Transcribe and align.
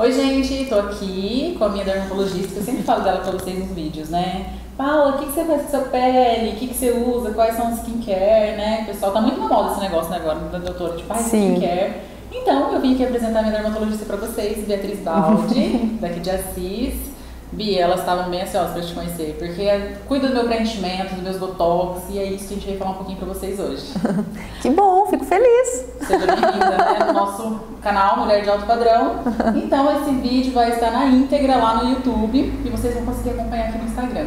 Oi, 0.00 0.12
gente, 0.12 0.64
tô 0.64 0.76
aqui 0.76 1.54
com 1.58 1.64
a 1.66 1.68
minha 1.68 1.84
dermatologista, 1.84 2.58
eu 2.58 2.64
sempre 2.64 2.82
falo 2.84 3.04
dela 3.04 3.18
pra 3.18 3.32
vocês 3.32 3.58
nos 3.58 3.68
vídeos, 3.76 4.08
né? 4.08 4.58
Paula, 4.74 5.16
o 5.16 5.18
que, 5.18 5.26
que 5.26 5.32
você 5.32 5.44
faz 5.44 5.62
com 5.64 5.68
sua 5.68 5.80
pele? 5.80 6.52
O 6.52 6.56
que, 6.56 6.68
que 6.68 6.74
você 6.74 6.90
usa? 6.90 7.32
Quais 7.32 7.54
são 7.54 7.70
os 7.70 7.80
skincare, 7.80 8.56
né? 8.56 8.80
O 8.84 8.86
pessoal 8.86 9.12
tá 9.12 9.20
muito 9.20 9.38
na 9.38 9.46
moda 9.46 9.72
esse 9.72 9.80
negócio 9.82 10.10
né, 10.10 10.16
agora, 10.16 10.38
da 10.38 10.56
doutora, 10.56 10.96
tipo, 10.96 11.12
ah, 11.12 11.18
skincare. 11.18 11.96
Então, 12.32 12.72
eu 12.72 12.80
vim 12.80 12.94
aqui 12.94 13.04
apresentar 13.04 13.40
a 13.40 13.42
minha 13.42 13.52
dermatologista 13.52 14.06
pra 14.06 14.16
vocês, 14.16 14.66
Beatriz 14.66 15.00
Baldi, 15.00 15.76
daqui 16.00 16.20
de 16.20 16.30
Assis. 16.30 17.09
Bia, 17.52 17.82
elas 17.82 18.00
estavam 18.00 18.30
bem 18.30 18.42
ansiosas 18.42 18.72
pra 18.72 18.82
te 18.82 18.94
conhecer, 18.94 19.36
porque 19.38 19.96
cuida 20.06 20.28
do 20.28 20.34
meu 20.34 20.44
preenchimento, 20.44 21.14
dos 21.14 21.22
meus 21.22 21.36
botox, 21.36 22.02
e 22.08 22.18
é 22.18 22.24
isso 22.24 22.46
que 22.46 22.54
a 22.54 22.56
gente 22.56 22.66
veio 22.66 22.78
falar 22.78 22.92
um 22.92 22.94
pouquinho 22.94 23.18
pra 23.18 23.26
vocês 23.26 23.58
hoje. 23.58 23.86
Que 24.62 24.68
bom, 24.68 25.06
fico 25.06 25.24
feliz. 25.24 25.86
Seja 26.06 26.26
bem-vinda 26.26 26.76
né, 26.76 26.98
no 27.06 27.12
nosso 27.14 27.60
canal 27.80 28.18
Mulher 28.18 28.42
de 28.42 28.50
Alto 28.50 28.66
Padrão. 28.66 29.20
Então, 29.56 29.90
esse 29.96 30.10
vídeo 30.16 30.52
vai 30.52 30.70
estar 30.70 30.90
na 30.90 31.06
íntegra 31.06 31.56
lá 31.56 31.82
no 31.82 31.90
YouTube 31.90 32.38
e 32.38 32.68
vocês 32.68 32.92
vão 32.94 33.06
conseguir 33.06 33.30
acompanhar 33.30 33.68
aqui 33.68 33.78
no 33.78 33.84
Instagram. 33.84 34.26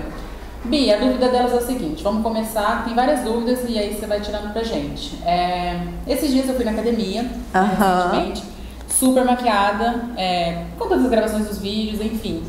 Bia, 0.65 0.95
a 0.95 0.99
dúvida 0.99 1.29
delas 1.29 1.53
é 1.53 1.57
o 1.57 1.61
seguinte: 1.61 2.03
vamos 2.03 2.23
começar, 2.23 2.83
tem 2.83 2.95
várias 2.95 3.21
dúvidas 3.21 3.59
e 3.69 3.77
aí 3.77 3.93
você 3.93 4.07
vai 4.07 4.21
tirando 4.21 4.51
pra 4.51 4.63
gente. 4.63 5.21
É, 5.23 5.81
esses 6.07 6.31
dias 6.31 6.47
eu 6.49 6.55
fui 6.55 6.65
na 6.65 6.71
academia, 6.71 7.29
Aham. 7.53 8.09
recentemente, 8.09 8.43
super 8.87 9.23
maquiada, 9.23 10.09
é, 10.17 10.63
com 10.79 10.87
todas 10.87 11.03
as 11.05 11.11
gravações 11.11 11.47
dos 11.47 11.59
vídeos, 11.59 12.01
enfim. 12.01 12.41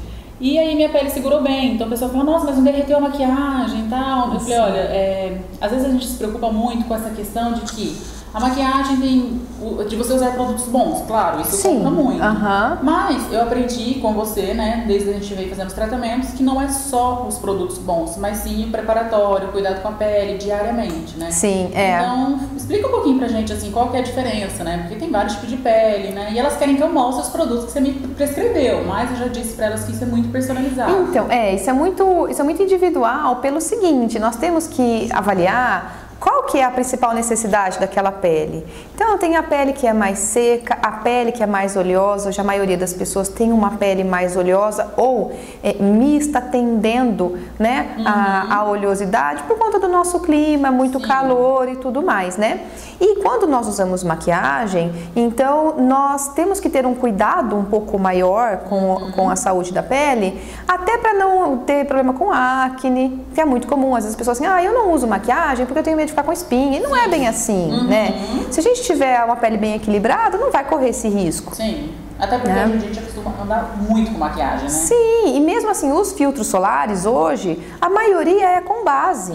E 0.45 0.59
aí 0.59 0.75
minha 0.75 0.91
pele 0.91 1.09
segurou 1.09 1.43
bem, 1.43 1.73
então 1.73 1.87
a 1.87 1.91
pessoa 1.91 2.11
fala, 2.11 2.23
nossa, 2.23 2.45
mas 2.45 2.57
não 2.57 2.65
derreteu 2.65 2.99
a 2.99 3.01
maquiagem 3.01 3.87
e 3.87 3.89
tal. 3.89 4.35
Eu 4.35 4.41
falei, 4.41 4.59
olha, 4.59 4.79
é, 4.79 5.41
às 5.59 5.71
vezes 5.71 5.87
a 5.87 5.91
gente 5.91 6.07
se 6.07 6.19
preocupa 6.19 6.53
muito 6.53 6.85
com 6.85 6.95
essa 6.95 7.09
questão 7.09 7.55
de 7.55 7.63
que 7.63 7.97
a 8.35 8.41
maquiagem 8.41 8.97
tem. 8.97 9.41
o- 9.63 9.83
de 9.85 9.97
você 9.97 10.13
usar 10.13 10.33
produtos 10.33 10.67
bons, 10.67 11.05
claro, 11.07 11.41
isso 11.41 11.57
Sim. 11.57 11.79
conta 11.79 11.91
muito. 11.91 12.23
Aham. 12.23 12.79
Mas 12.83 13.33
eu 13.33 13.41
aprendi 13.41 13.95
com 13.95 14.13
você, 14.13 14.53
né, 14.53 14.85
desde 14.87 15.09
a 15.09 15.13
gente 15.15 15.33
veio 15.33 15.49
fazendo 15.49 15.69
os 15.69 15.73
tratamentos, 15.73 16.31
que 16.33 16.43
não 16.43 16.61
é 16.61 16.69
só 16.69 17.25
os 17.27 17.39
produtos 17.39 17.79
bons, 17.79 18.19
mas 18.19 18.39
sim 18.39 18.67
o 18.67 18.71
preparatório, 18.71 19.49
cuidado 19.49 19.81
com 19.81 19.89
a 19.89 19.93
pele 19.93 20.37
diariamente, 20.37 21.17
né? 21.17 21.31
Sim, 21.31 21.71
é. 21.75 21.97
Então, 21.99 22.41
explica 22.55 22.87
um 22.89 22.91
pouquinho 22.91 23.19
pra 23.19 23.29
gente, 23.29 23.53
assim, 23.55 23.71
qual 23.71 23.89
que 23.89 23.97
é 23.97 24.01
a 24.01 24.03
diferença, 24.03 24.63
né? 24.65 24.79
Porque 24.83 24.97
tem 24.97 25.11
vários 25.11 25.33
tipos 25.35 25.49
de 25.49 25.57
pele, 25.57 26.11
né? 26.11 26.29
E 26.33 26.39
elas 26.39 26.57
querem 26.59 26.77
que 26.77 26.83
eu 26.83 26.93
mostre 26.93 27.23
os 27.23 27.29
produtos 27.31 27.65
que 27.67 27.71
você 27.73 27.81
me 27.81 27.93
prescreveu, 27.93 28.85
mas 28.85 29.11
eu 29.13 29.17
já 29.17 29.27
disse 29.29 29.55
pra 29.55 29.67
elas 29.67 29.85
que 29.85 29.93
isso 29.93 30.05
é 30.05 30.07
muito 30.07 30.29
personalizado. 30.31 30.93
Então, 31.09 31.31
é, 31.31 31.55
isso 31.55 31.71
é 31.71 31.73
muito, 31.73 32.29
isso 32.29 32.41
é 32.41 32.45
muito 32.45 32.63
individual 32.63 33.37
pelo 33.37 33.63
seguinte, 33.63 34.19
nós 34.19 34.37
temos 34.37 34.67
que 34.67 35.09
avaliar 35.11 36.01
qual 36.21 36.34
que 36.47 36.59
é 36.59 36.65
a 36.65 36.71
principal 36.71 37.15
necessidade 37.15 37.79
daquela 37.79 38.13
pele. 38.13 38.65
Então, 38.95 39.19
tem 39.19 39.37
a 39.37 39.43
pele 39.43 39.73
que 39.73 39.87
é 39.87 39.93
mais 39.93 40.19
seca, 40.19 40.79
a 40.83 40.93
pele 40.93 41.33
que 41.33 41.43
é 41.43 41.47
mais 41.47 41.77
oleosa, 41.77 42.29
hoje 42.29 42.41
a 42.41 42.45
maioria 42.45 42.77
das 42.77 42.93
pessoas 42.93 43.29
tem 43.29 43.53
uma 43.53 43.73
pele 43.73 44.05
mais 44.05 44.37
oleosa 44.37 44.93
ou 44.97 45.33
é, 45.63 45.75
mista, 45.75 46.41
tendendo 46.41 47.39
né, 47.59 47.97
a, 48.05 48.57
a 48.57 48.65
oleosidade 48.65 49.43
por 49.45 49.59
conta 49.59 49.79
do 49.79 49.89
nosso 49.89 50.21
clima, 50.21 50.71
muito 50.71 51.01
Sim. 51.01 51.07
calor 51.07 51.69
e 51.69 51.77
tudo 51.77 52.03
mais, 52.03 52.37
né? 52.37 52.61
E 53.01 53.17
quando 53.23 53.47
nós 53.47 53.67
usamos 53.67 54.05
maquiagem, 54.05 54.93
então 55.17 55.77
nós 55.79 56.29
temos 56.35 56.61
que 56.61 56.69
ter 56.69 56.87
um 56.87 56.95
cuidado 56.95 57.57
um 57.57 57.65
pouco 57.65 57.99
maior 57.99 58.59
com, 58.69 59.11
com 59.15 59.29
a 59.29 59.37
saúde 59.37 59.73
da 59.73 59.83
pele, 59.83 60.41
até 60.67 60.99
para 60.99 61.15
não 61.15 61.59
ter 61.59 61.85
problema 61.87 62.13
com 62.13 62.31
acne, 62.31 63.25
que 63.35 63.41
é 63.41 63.45
muito 63.45 63.67
comum. 63.67 63.95
Às 63.95 64.05
vezes 64.05 64.11
as 64.11 64.17
pessoas 64.17 64.39
assim, 64.39 64.47
ah, 64.47 64.63
eu 64.63 64.73
não 64.73 64.93
uso 64.93 65.07
maquiagem 65.07 65.67
porque 65.67 65.79
eu 65.79 65.83
tenho 65.83 65.97
medo 65.97 66.07
de 66.07 66.13
ficar 66.13 66.23
com 66.23 66.33
espinha. 66.35 66.79
E 66.79 66.83
não 66.83 66.95
é 66.95 67.09
bem 67.09 67.27
assim, 67.27 67.71
né? 67.89 68.13
Se 68.51 68.61
a 68.61 68.63
gente 68.63 68.83
tiver 68.83 69.25
uma 69.25 69.37
pele 69.37 69.57
bem 69.57 69.75
equilibrada, 69.75 70.37
não 70.37 70.51
vai 70.53 70.65
correr 70.65 70.91
esse 70.91 71.09
risco. 71.09 71.55
Sim. 71.55 71.93
Até 72.19 72.37
porque 72.39 72.53
Né? 72.53 72.63
a 72.65 72.69
gente 72.79 72.99
acostuma 72.99 73.33
andar 73.43 73.77
muito 73.89 74.13
com 74.13 74.19
maquiagem, 74.19 74.65
né? 74.65 74.69
Sim, 74.69 75.37
e 75.37 75.41
mesmo 75.41 75.69
assim, 75.71 75.91
os 75.91 76.13
filtros 76.13 76.47
solares 76.47 77.07
hoje, 77.07 77.59
a 77.81 77.89
maioria 77.91 78.51
é 78.51 78.61
com 78.61 78.85
base. 78.85 79.33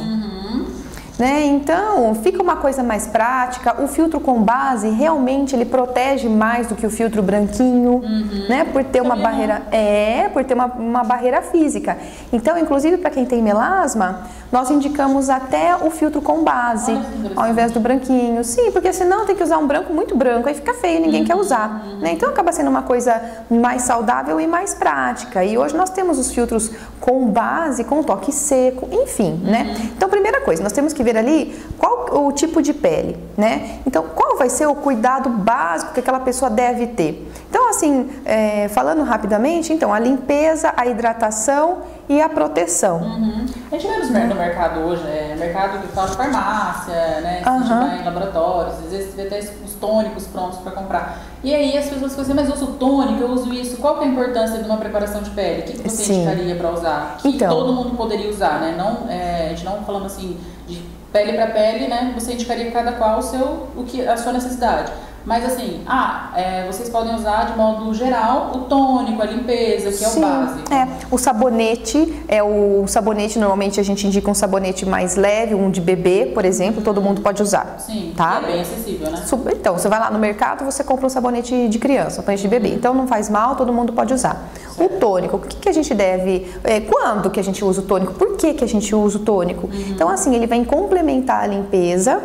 Né? 1.19 1.47
Então, 1.47 2.15
fica 2.15 2.41
uma 2.41 2.55
coisa 2.55 2.81
mais 2.81 3.05
prática. 3.05 3.83
O 3.83 3.87
filtro 3.89 4.21
com 4.21 4.41
base 4.41 4.89
realmente 4.89 5.53
ele 5.53 5.65
protege 5.65 6.29
mais 6.29 6.67
do 6.67 6.75
que 6.75 6.87
o 6.87 6.89
filtro 6.89 7.21
branquinho, 7.21 8.01
né? 8.47 8.63
Por 8.63 8.85
ter 8.85 9.01
uma 9.01 9.17
não. 9.17 9.23
barreira, 9.23 9.63
é, 9.69 10.29
por 10.29 10.45
ter 10.45 10.53
uma, 10.53 10.67
uma 10.67 11.03
barreira 11.03 11.41
física. 11.41 11.97
Então, 12.31 12.57
inclusive 12.57 12.95
para 12.95 13.09
quem 13.09 13.25
tem 13.25 13.43
melasma, 13.43 14.27
nós 14.49 14.71
indicamos 14.71 15.29
até 15.29 15.75
o 15.75 15.91
filtro 15.91 16.21
com 16.21 16.41
base, 16.41 16.97
ao 17.35 17.49
invés 17.49 17.73
do 17.73 17.81
branquinho. 17.81 18.41
Sim, 18.43 18.71
porque 18.71 18.93
senão 18.93 19.25
tem 19.25 19.35
que 19.35 19.43
usar 19.43 19.57
um 19.57 19.67
branco 19.67 19.93
muito 19.93 20.15
branco, 20.15 20.47
aí 20.47 20.55
fica 20.55 20.73
feio, 20.73 21.01
ninguém 21.01 21.25
quer 21.25 21.35
usar. 21.35 21.85
Né? 21.99 22.13
Então 22.13 22.29
acaba 22.29 22.53
sendo 22.53 22.69
uma 22.69 22.83
coisa 22.83 23.21
mais 23.49 23.81
saudável 23.81 24.39
e 24.39 24.47
mais 24.47 24.73
prática. 24.73 25.43
E 25.43 25.57
hoje 25.57 25.75
nós 25.75 25.89
temos 25.89 26.17
os 26.17 26.31
filtros 26.31 26.71
com 26.99 27.27
base, 27.27 27.83
com 27.83 28.01
toque 28.03 28.31
seco, 28.31 28.87
enfim, 28.91 29.39
né? 29.43 29.75
Então, 29.95 30.09
primeira 30.09 30.41
coisa, 30.41 30.61
nós 30.61 30.71
temos 30.71 30.93
que 30.93 31.03
ver 31.03 31.08
ali 31.17 31.57
qual 31.77 32.25
o 32.25 32.31
tipo 32.31 32.61
de 32.61 32.73
pele, 32.73 33.17
né? 33.37 33.79
Então, 33.85 34.03
qual 34.15 34.37
vai 34.37 34.49
ser 34.49 34.67
o 34.67 34.75
cuidado 34.75 35.29
básico 35.29 35.93
que 35.93 35.99
aquela 35.99 36.19
pessoa 36.19 36.49
deve 36.49 36.87
ter? 36.87 37.31
Então, 37.49 37.69
assim, 37.69 38.09
é, 38.25 38.67
falando 38.69 39.03
rapidamente, 39.03 39.71
então, 39.73 39.93
a 39.93 39.99
limpeza, 39.99 40.73
a 40.75 40.85
hidratação 40.87 41.79
e 42.07 42.19
a 42.21 42.27
proteção. 42.27 42.97
Uhum. 43.01 43.45
A 43.71 43.77
gente 43.77 44.11
vê 44.11 44.19
no 44.25 44.35
mercado 44.35 44.79
hoje, 44.79 45.03
é, 45.05 45.35
mercado 45.37 45.81
que 45.81 45.87
fala 45.89 46.09
de 46.09 46.17
farmácia, 46.17 46.93
né? 47.21 47.41
A 47.45 47.57
gente 47.59 47.71
Aham. 47.71 47.87
vai 47.87 47.99
em 47.99 48.05
laboratórios, 48.05 48.73
às 48.85 48.91
vezes 48.91 49.11
você 49.13 49.21
vê 49.21 49.27
até 49.27 49.39
os 49.63 49.73
tônicos 49.75 50.25
prontos 50.27 50.59
para 50.59 50.71
comprar. 50.71 51.19
E 51.43 51.53
aí 51.53 51.77
as 51.77 51.85
pessoas 51.85 52.11
ficam 52.11 52.23
assim, 52.25 52.33
mas 52.33 52.49
eu 52.49 52.55
uso 52.55 52.67
tônico, 52.73 53.21
eu 53.21 53.29
uso 53.29 53.53
isso. 53.53 53.77
Qual 53.77 53.97
que 53.97 54.03
é 54.05 54.07
a 54.07 54.11
importância 54.11 54.57
de 54.57 54.65
uma 54.65 54.77
preparação 54.77 55.21
de 55.21 55.29
pele? 55.29 55.61
O 55.61 55.63
que, 55.65 55.73
que 55.73 55.89
você 55.89 56.03
Sim. 56.03 56.23
indicaria 56.23 56.55
para 56.55 56.71
usar? 56.71 57.17
Que 57.19 57.29
Então. 57.29 57.49
todo 57.49 57.73
mundo 57.73 57.95
poderia 57.95 58.29
usar, 58.29 58.59
né? 58.59 58.75
Não, 58.77 59.09
é, 59.09 59.45
a 59.45 59.49
gente 59.49 59.63
não 59.63 59.83
falando 59.83 60.05
assim 60.07 60.37
de 60.67 60.83
pele 61.11 61.33
para 61.33 61.47
pele, 61.47 61.87
né? 61.87 62.11
Você 62.15 62.33
indicaria 62.33 62.71
cada 62.71 62.93
qual 62.93 63.19
o 63.19 63.21
seu, 63.21 63.67
o 63.75 63.83
que, 63.85 64.07
a 64.07 64.17
sua 64.17 64.33
necessidade. 64.33 64.91
Mas 65.29 65.45
assim, 65.45 65.81
ah, 65.85 66.31
é, 66.35 66.65
vocês 66.65 66.89
podem 66.89 67.13
usar 67.13 67.51
de 67.51 67.55
modo 67.55 67.93
geral 67.93 68.51
o 68.51 68.61
tônico, 68.61 69.21
a 69.21 69.25
limpeza, 69.25 69.91
que 69.91 70.03
é 70.03 70.07
o 70.07 70.11
Sim, 70.11 70.21
básico. 70.21 70.73
É, 70.73 70.87
o 71.11 71.19
sabonete 71.19 72.23
é 72.27 72.41
o 72.41 72.83
sabonete 72.87 73.37
normalmente 73.37 73.79
a 73.79 73.83
gente 73.83 74.07
indica 74.07 74.27
um 74.27 74.33
sabonete 74.33 74.87
mais 74.87 75.15
leve, 75.15 75.53
um 75.53 75.69
de 75.69 75.79
bebê, 75.79 76.31
por 76.33 76.45
exemplo, 76.45 76.81
todo 76.81 76.99
mundo 76.99 77.21
pode 77.21 77.43
usar. 77.43 77.75
Sim, 77.77 78.11
Tá? 78.17 78.41
é 78.43 78.51
bem 78.53 78.61
acessível, 78.61 79.11
né? 79.11 79.23
Então, 79.53 79.77
você 79.77 79.87
vai 79.87 79.99
lá 79.99 80.09
no 80.09 80.17
mercado, 80.17 80.65
você 80.65 80.83
compra 80.83 81.05
um 81.05 81.09
sabonete 81.09 81.67
de 81.67 81.77
criança, 81.77 82.13
um 82.13 82.23
sabonete 82.23 82.41
de 82.41 82.47
bebê. 82.47 82.69
Então 82.69 82.95
não 82.95 83.05
faz 83.05 83.29
mal, 83.29 83.55
todo 83.55 83.71
mundo 83.71 83.93
pode 83.93 84.11
usar. 84.11 84.49
O 84.79 84.89
tônico, 84.97 85.37
o 85.37 85.39
que, 85.39 85.57
que 85.57 85.69
a 85.69 85.73
gente 85.73 85.93
deve. 85.93 86.51
é, 86.63 86.79
quando 86.79 87.29
que 87.29 87.39
a 87.39 87.43
gente 87.43 87.63
usa 87.63 87.81
o 87.81 87.83
tônico? 87.83 88.13
Por 88.13 88.35
que, 88.35 88.55
que 88.55 88.63
a 88.63 88.67
gente 88.67 88.95
usa 88.95 89.19
o 89.19 89.21
tônico? 89.21 89.69
Então, 89.89 90.09
assim, 90.09 90.33
ele 90.33 90.47
vem 90.47 90.65
complementar 90.65 91.43
a 91.43 91.47
limpeza. 91.47 92.19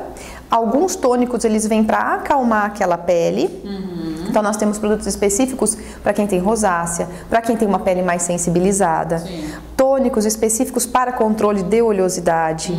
Alguns 0.51 0.95
tônicos 0.95 1.45
eles 1.45 1.67
vêm 1.67 1.83
para 1.83 2.15
acalmar 2.15 2.67
aquela 2.67 2.97
pele. 2.97 3.51
Então 4.29 4.43
nós 4.43 4.57
temos 4.57 4.79
produtos 4.79 5.07
específicos 5.07 5.77
para 6.03 6.13
quem 6.13 6.27
tem 6.27 6.41
rosácea, 6.41 7.09
para 7.31 7.41
quem 7.41 7.57
tem 7.57 7.69
uma 7.69 7.79
pele 7.79 8.03
mais 8.03 8.23
sensibilizada, 8.23 9.19
Sim. 9.19 9.53
tônicos 9.77 10.25
específicos 10.25 10.87
para 10.87 11.13
controle 11.13 11.63
de 11.63 11.81
oleosidade. 11.83 12.73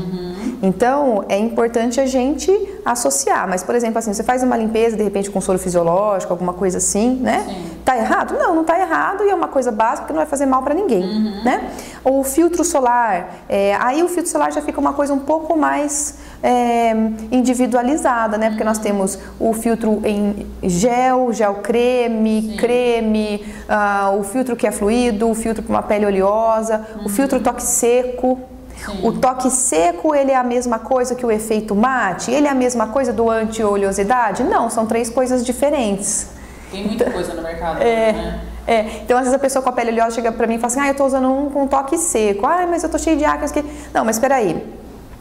Então 0.61 1.23
é 1.29 1.37
importante 1.37 2.01
a 2.01 2.05
gente 2.05 2.51
associar. 2.83 3.47
Mas 3.47 3.63
por 3.63 3.73
exemplo 3.73 3.99
assim, 3.99 4.13
você 4.13 4.23
faz 4.23 4.43
uma 4.43 4.57
limpeza 4.57 4.97
de 4.97 5.03
repente 5.03 5.29
com 5.31 5.39
soro 5.39 5.57
fisiológico, 5.57 6.33
alguma 6.33 6.53
coisa 6.53 6.77
assim, 6.79 7.15
né? 7.15 7.43
Sim. 7.47 7.74
Tá 7.85 7.95
errado? 7.95 8.33
Não, 8.33 8.55
não 8.55 8.63
tá 8.63 8.79
errado 8.79 9.23
e 9.23 9.29
é 9.29 9.35
uma 9.35 9.47
coisa 9.47 9.71
básica 9.71 10.07
que 10.07 10.11
não 10.11 10.17
vai 10.17 10.25
fazer 10.25 10.47
mal 10.47 10.63
para 10.63 10.73
ninguém, 10.73 11.43
né? 11.43 11.69
O 12.03 12.23
filtro 12.23 12.63
solar, 12.63 13.35
é, 13.47 13.75
aí 13.79 14.01
o 14.01 14.07
filtro 14.07 14.31
solar 14.31 14.51
já 14.51 14.59
fica 14.59 14.81
uma 14.81 14.93
coisa 14.93 15.13
um 15.13 15.19
pouco 15.19 15.55
mais 15.55 16.15
é, 16.41 16.93
individualizada, 17.31 18.39
né? 18.39 18.49
Porque 18.49 18.63
nós 18.63 18.79
temos 18.79 19.19
o 19.39 19.53
filtro 19.53 20.01
em 20.03 20.47
gel, 20.63 21.31
gel 21.31 21.55
creme, 21.61 22.55
creme, 22.57 23.45
ah, 23.69 24.11
o 24.17 24.23
filtro 24.23 24.55
que 24.55 24.65
é 24.65 24.71
fluido, 24.71 25.29
o 25.29 25.35
filtro 25.35 25.61
para 25.61 25.71
uma 25.71 25.83
pele 25.83 26.07
oleosa, 26.07 26.87
o 27.05 27.09
filtro 27.09 27.39
toque 27.39 27.61
seco. 27.61 28.39
O 29.03 29.13
toque 29.13 29.49
seco, 29.49 30.13
ele 30.13 30.31
é 30.31 30.35
a 30.35 30.43
mesma 30.43 30.79
coisa 30.79 31.15
que 31.15 31.25
o 31.25 31.31
efeito 31.31 31.75
mate? 31.75 32.31
Ele 32.31 32.47
é 32.47 32.49
a 32.49 32.55
mesma 32.55 32.87
coisa 32.87 33.13
do 33.13 33.29
anti-oleosidade? 33.29 34.43
Não, 34.43 34.69
são 34.69 34.85
três 34.85 35.09
coisas 35.09 35.45
diferentes. 35.45 36.34
Tem 36.75 36.85
muita 36.87 37.09
coisa 37.11 37.33
no 37.33 37.41
mercado, 37.41 37.81
É, 37.81 38.11
né? 38.13 38.41
é. 38.67 38.81
Então, 39.03 39.17
às 39.17 39.23
vezes 39.23 39.33
a 39.35 39.39
pessoa 39.39 39.61
com 39.63 39.69
a 39.69 39.71
pele 39.71 39.91
oleosa 39.91 40.15
chega 40.15 40.31
pra 40.31 40.45
mim 40.47 40.55
e 40.55 40.59
fala 40.59 40.67
assim: 40.71 40.79
ah, 40.81 40.87
eu 40.89 40.95
tô 40.95 41.05
usando 41.05 41.29
um 41.31 41.49
com 41.49 41.67
toque 41.67 41.97
seco. 41.97 42.45
Ah, 42.45 42.65
mas 42.69 42.83
eu 42.83 42.89
tô 42.89 42.97
cheio 42.97 43.17
de 43.17 43.23
acne. 43.25 43.45
aqui." 43.45 43.63
Não, 43.93 44.03
mas 44.03 44.17
espera 44.17 44.35
aí. 44.35 44.75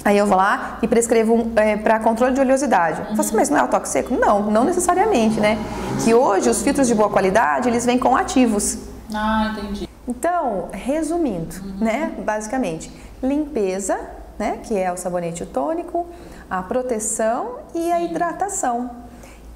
Aí 0.05 0.19
eu 0.19 0.27
vou 0.27 0.37
lá 0.37 0.79
e 0.83 0.89
prescrevo 0.89 1.33
um, 1.35 1.53
é, 1.57 1.77
para 1.79 1.99
controle 2.01 2.35
de 2.35 2.41
oleosidade. 2.41 3.01
Eu 3.01 3.07
falo 3.09 3.21
assim, 3.21 3.37
mas 3.37 3.49
não 3.49 3.59
é 3.59 3.63
o 3.63 3.69
toque 3.69 3.89
seco? 3.89 4.15
Não, 4.15 4.51
não 4.51 4.63
necessariamente, 4.65 5.41
né? 5.41 5.57
Que 6.05 6.13
hoje 6.13 6.51
os 6.51 6.61
filtros 6.63 6.87
de 6.87 6.95
boa 6.95 7.09
qualidade, 7.09 7.71
eles 7.71 7.87
vêm 7.87 7.99
com 7.99 8.15
ativos. 8.15 8.77
Ah, 9.15 9.55
entendi. 9.57 9.89
Então, 10.07 10.69
resumindo, 10.73 11.55
né, 11.81 12.13
basicamente, 12.19 12.93
limpeza, 13.23 13.99
né, 14.39 14.59
que 14.63 14.77
é 14.77 14.93
o 14.93 14.97
sabonete 14.99 15.43
o 15.43 15.47
tônico, 15.47 16.07
a 16.51 16.61
proteção 16.63 17.61
e 17.75 17.91
a 17.91 18.03
hidratação. 18.03 18.91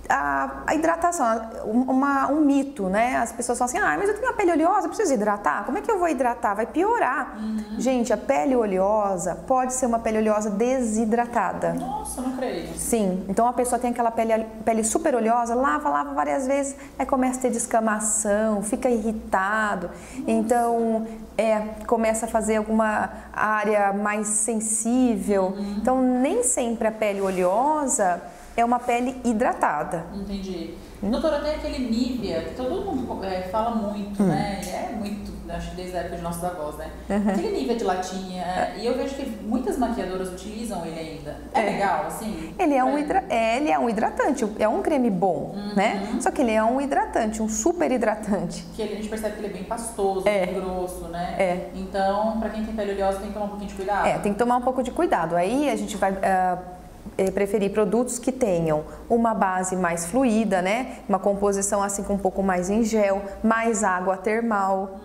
A, 0.08 0.62
a 0.66 0.74
hidratação, 0.74 1.26
uma, 1.64 2.30
um 2.30 2.40
mito, 2.40 2.88
né? 2.88 3.16
As 3.16 3.30
pessoas 3.30 3.58
falam 3.58 3.70
assim, 3.70 3.78
ah, 3.78 3.96
mas 3.98 4.08
eu 4.08 4.14
tenho 4.14 4.26
uma 4.26 4.32
pele 4.32 4.52
oleosa, 4.52 4.88
preciso 4.88 5.12
hidratar? 5.12 5.64
Como 5.64 5.76
é 5.76 5.82
que 5.82 5.90
eu 5.90 5.98
vou 5.98 6.08
hidratar? 6.08 6.54
Vai 6.54 6.66
piorar. 6.66 7.36
Uhum. 7.38 7.78
Gente, 7.78 8.12
a 8.12 8.16
pele 8.16 8.56
oleosa 8.56 9.34
pode 9.46 9.74
ser 9.74 9.86
uma 9.86 9.98
pele 9.98 10.18
oleosa 10.18 10.50
desidratada. 10.50 11.74
Nossa, 11.74 12.22
não 12.22 12.36
creio. 12.36 12.74
Sim, 12.74 13.24
então 13.28 13.46
a 13.46 13.52
pessoa 13.52 13.78
tem 13.78 13.90
aquela 13.90 14.10
pele, 14.10 14.46
pele 14.64 14.82
super 14.82 15.14
oleosa, 15.14 15.54
lava, 15.54 15.90
lava 15.90 16.14
várias 16.14 16.46
vezes, 16.46 16.74
aí 16.98 17.04
começa 17.04 17.38
a 17.38 17.42
ter 17.42 17.50
descamação, 17.50 18.62
fica 18.62 18.88
irritado. 18.88 19.88
Nossa. 19.88 20.30
Então, 20.30 21.06
é, 21.36 21.60
começa 21.86 22.24
a 22.24 22.28
fazer 22.28 22.56
alguma 22.56 23.10
área 23.32 23.92
mais 23.92 24.26
sensível. 24.26 25.54
Uhum. 25.56 25.76
Então, 25.78 26.00
nem 26.00 26.42
sempre 26.42 26.88
a 26.88 26.92
pele 26.92 27.20
oleosa 27.20 28.22
é 28.60 28.64
uma 28.64 28.80
pele 28.80 29.20
hidratada. 29.24 30.06
Entendi. 30.12 30.74
Hum? 31.02 31.10
Doutora, 31.10 31.38
tem 31.40 31.54
aquele 31.54 31.88
Nivea, 31.88 32.42
que 32.42 32.54
todo 32.54 32.84
mundo 32.84 33.24
é, 33.24 33.42
fala 33.42 33.70
muito, 33.70 34.20
hum. 34.20 34.26
né? 34.26 34.60
É 34.66 34.96
muito, 34.96 35.32
acho 35.48 35.70
que 35.70 35.76
desde 35.76 35.96
a 35.96 36.00
época 36.00 36.16
de 36.16 36.22
nossos 36.22 36.42
avós, 36.42 36.76
né? 36.76 36.90
Uhum. 37.08 37.30
Aquele 37.30 37.56
Nivea 37.56 37.76
de 37.76 37.84
latinha, 37.84 38.42
é. 38.42 38.74
e 38.78 38.86
eu 38.86 38.96
vejo 38.96 39.14
que 39.14 39.24
muitas 39.44 39.78
maquiadoras 39.78 40.30
utilizam 40.30 40.84
ele 40.84 40.98
ainda. 40.98 41.36
É, 41.54 41.60
é. 41.60 41.70
legal, 41.70 42.06
assim? 42.08 42.52
Ele 42.58 42.74
é, 42.74 42.82
um 42.82 42.98
hidra... 42.98 43.24
É, 43.30 43.58
ele 43.58 43.70
é 43.70 43.78
um 43.78 43.88
hidratante, 43.88 44.44
é 44.58 44.68
um 44.68 44.82
creme 44.82 45.08
bom, 45.08 45.54
uhum. 45.54 45.74
né? 45.76 46.16
Só 46.20 46.32
que 46.32 46.42
ele 46.42 46.50
é 46.50 46.64
um 46.64 46.80
hidratante, 46.80 47.40
um 47.40 47.48
super 47.48 47.92
hidratante. 47.92 48.64
Que 48.74 48.82
ele, 48.82 48.94
a 48.94 48.96
gente 48.96 49.08
percebe 49.08 49.36
que 49.36 49.40
ele 49.40 49.54
é 49.54 49.56
bem 49.56 49.64
pastoso, 49.64 50.26
é. 50.26 50.46
bem 50.46 50.54
grosso, 50.56 51.04
né? 51.04 51.36
É. 51.38 51.70
Então, 51.76 52.40
para 52.40 52.50
quem 52.50 52.64
tem 52.64 52.74
pele 52.74 52.90
oleosa, 52.94 53.18
tem 53.18 53.28
que 53.28 53.34
tomar 53.34 53.46
um 53.46 53.50
pouquinho 53.50 53.68
de 53.68 53.76
cuidado. 53.76 54.06
É, 54.08 54.18
tem 54.18 54.32
que 54.32 54.38
tomar 54.38 54.56
um 54.56 54.62
pouco 54.62 54.82
de 54.82 54.90
cuidado. 54.90 55.36
Aí 55.36 55.70
a 55.70 55.76
gente 55.76 55.96
vai... 55.96 56.10
Uh, 56.10 56.16
é, 56.22 56.58
preferir 57.34 57.72
produtos 57.72 58.18
que 58.18 58.30
tenham 58.30 58.84
uma 59.10 59.34
base 59.34 59.74
mais 59.74 60.06
fluida, 60.06 60.62
né? 60.62 60.98
Uma 61.08 61.18
composição 61.18 61.82
assim 61.82 62.02
com 62.02 62.14
um 62.14 62.18
pouco 62.18 62.42
mais 62.42 62.70
em 62.70 62.84
gel, 62.84 63.22
mais 63.42 63.82
água 63.82 64.16
termal. 64.16 65.00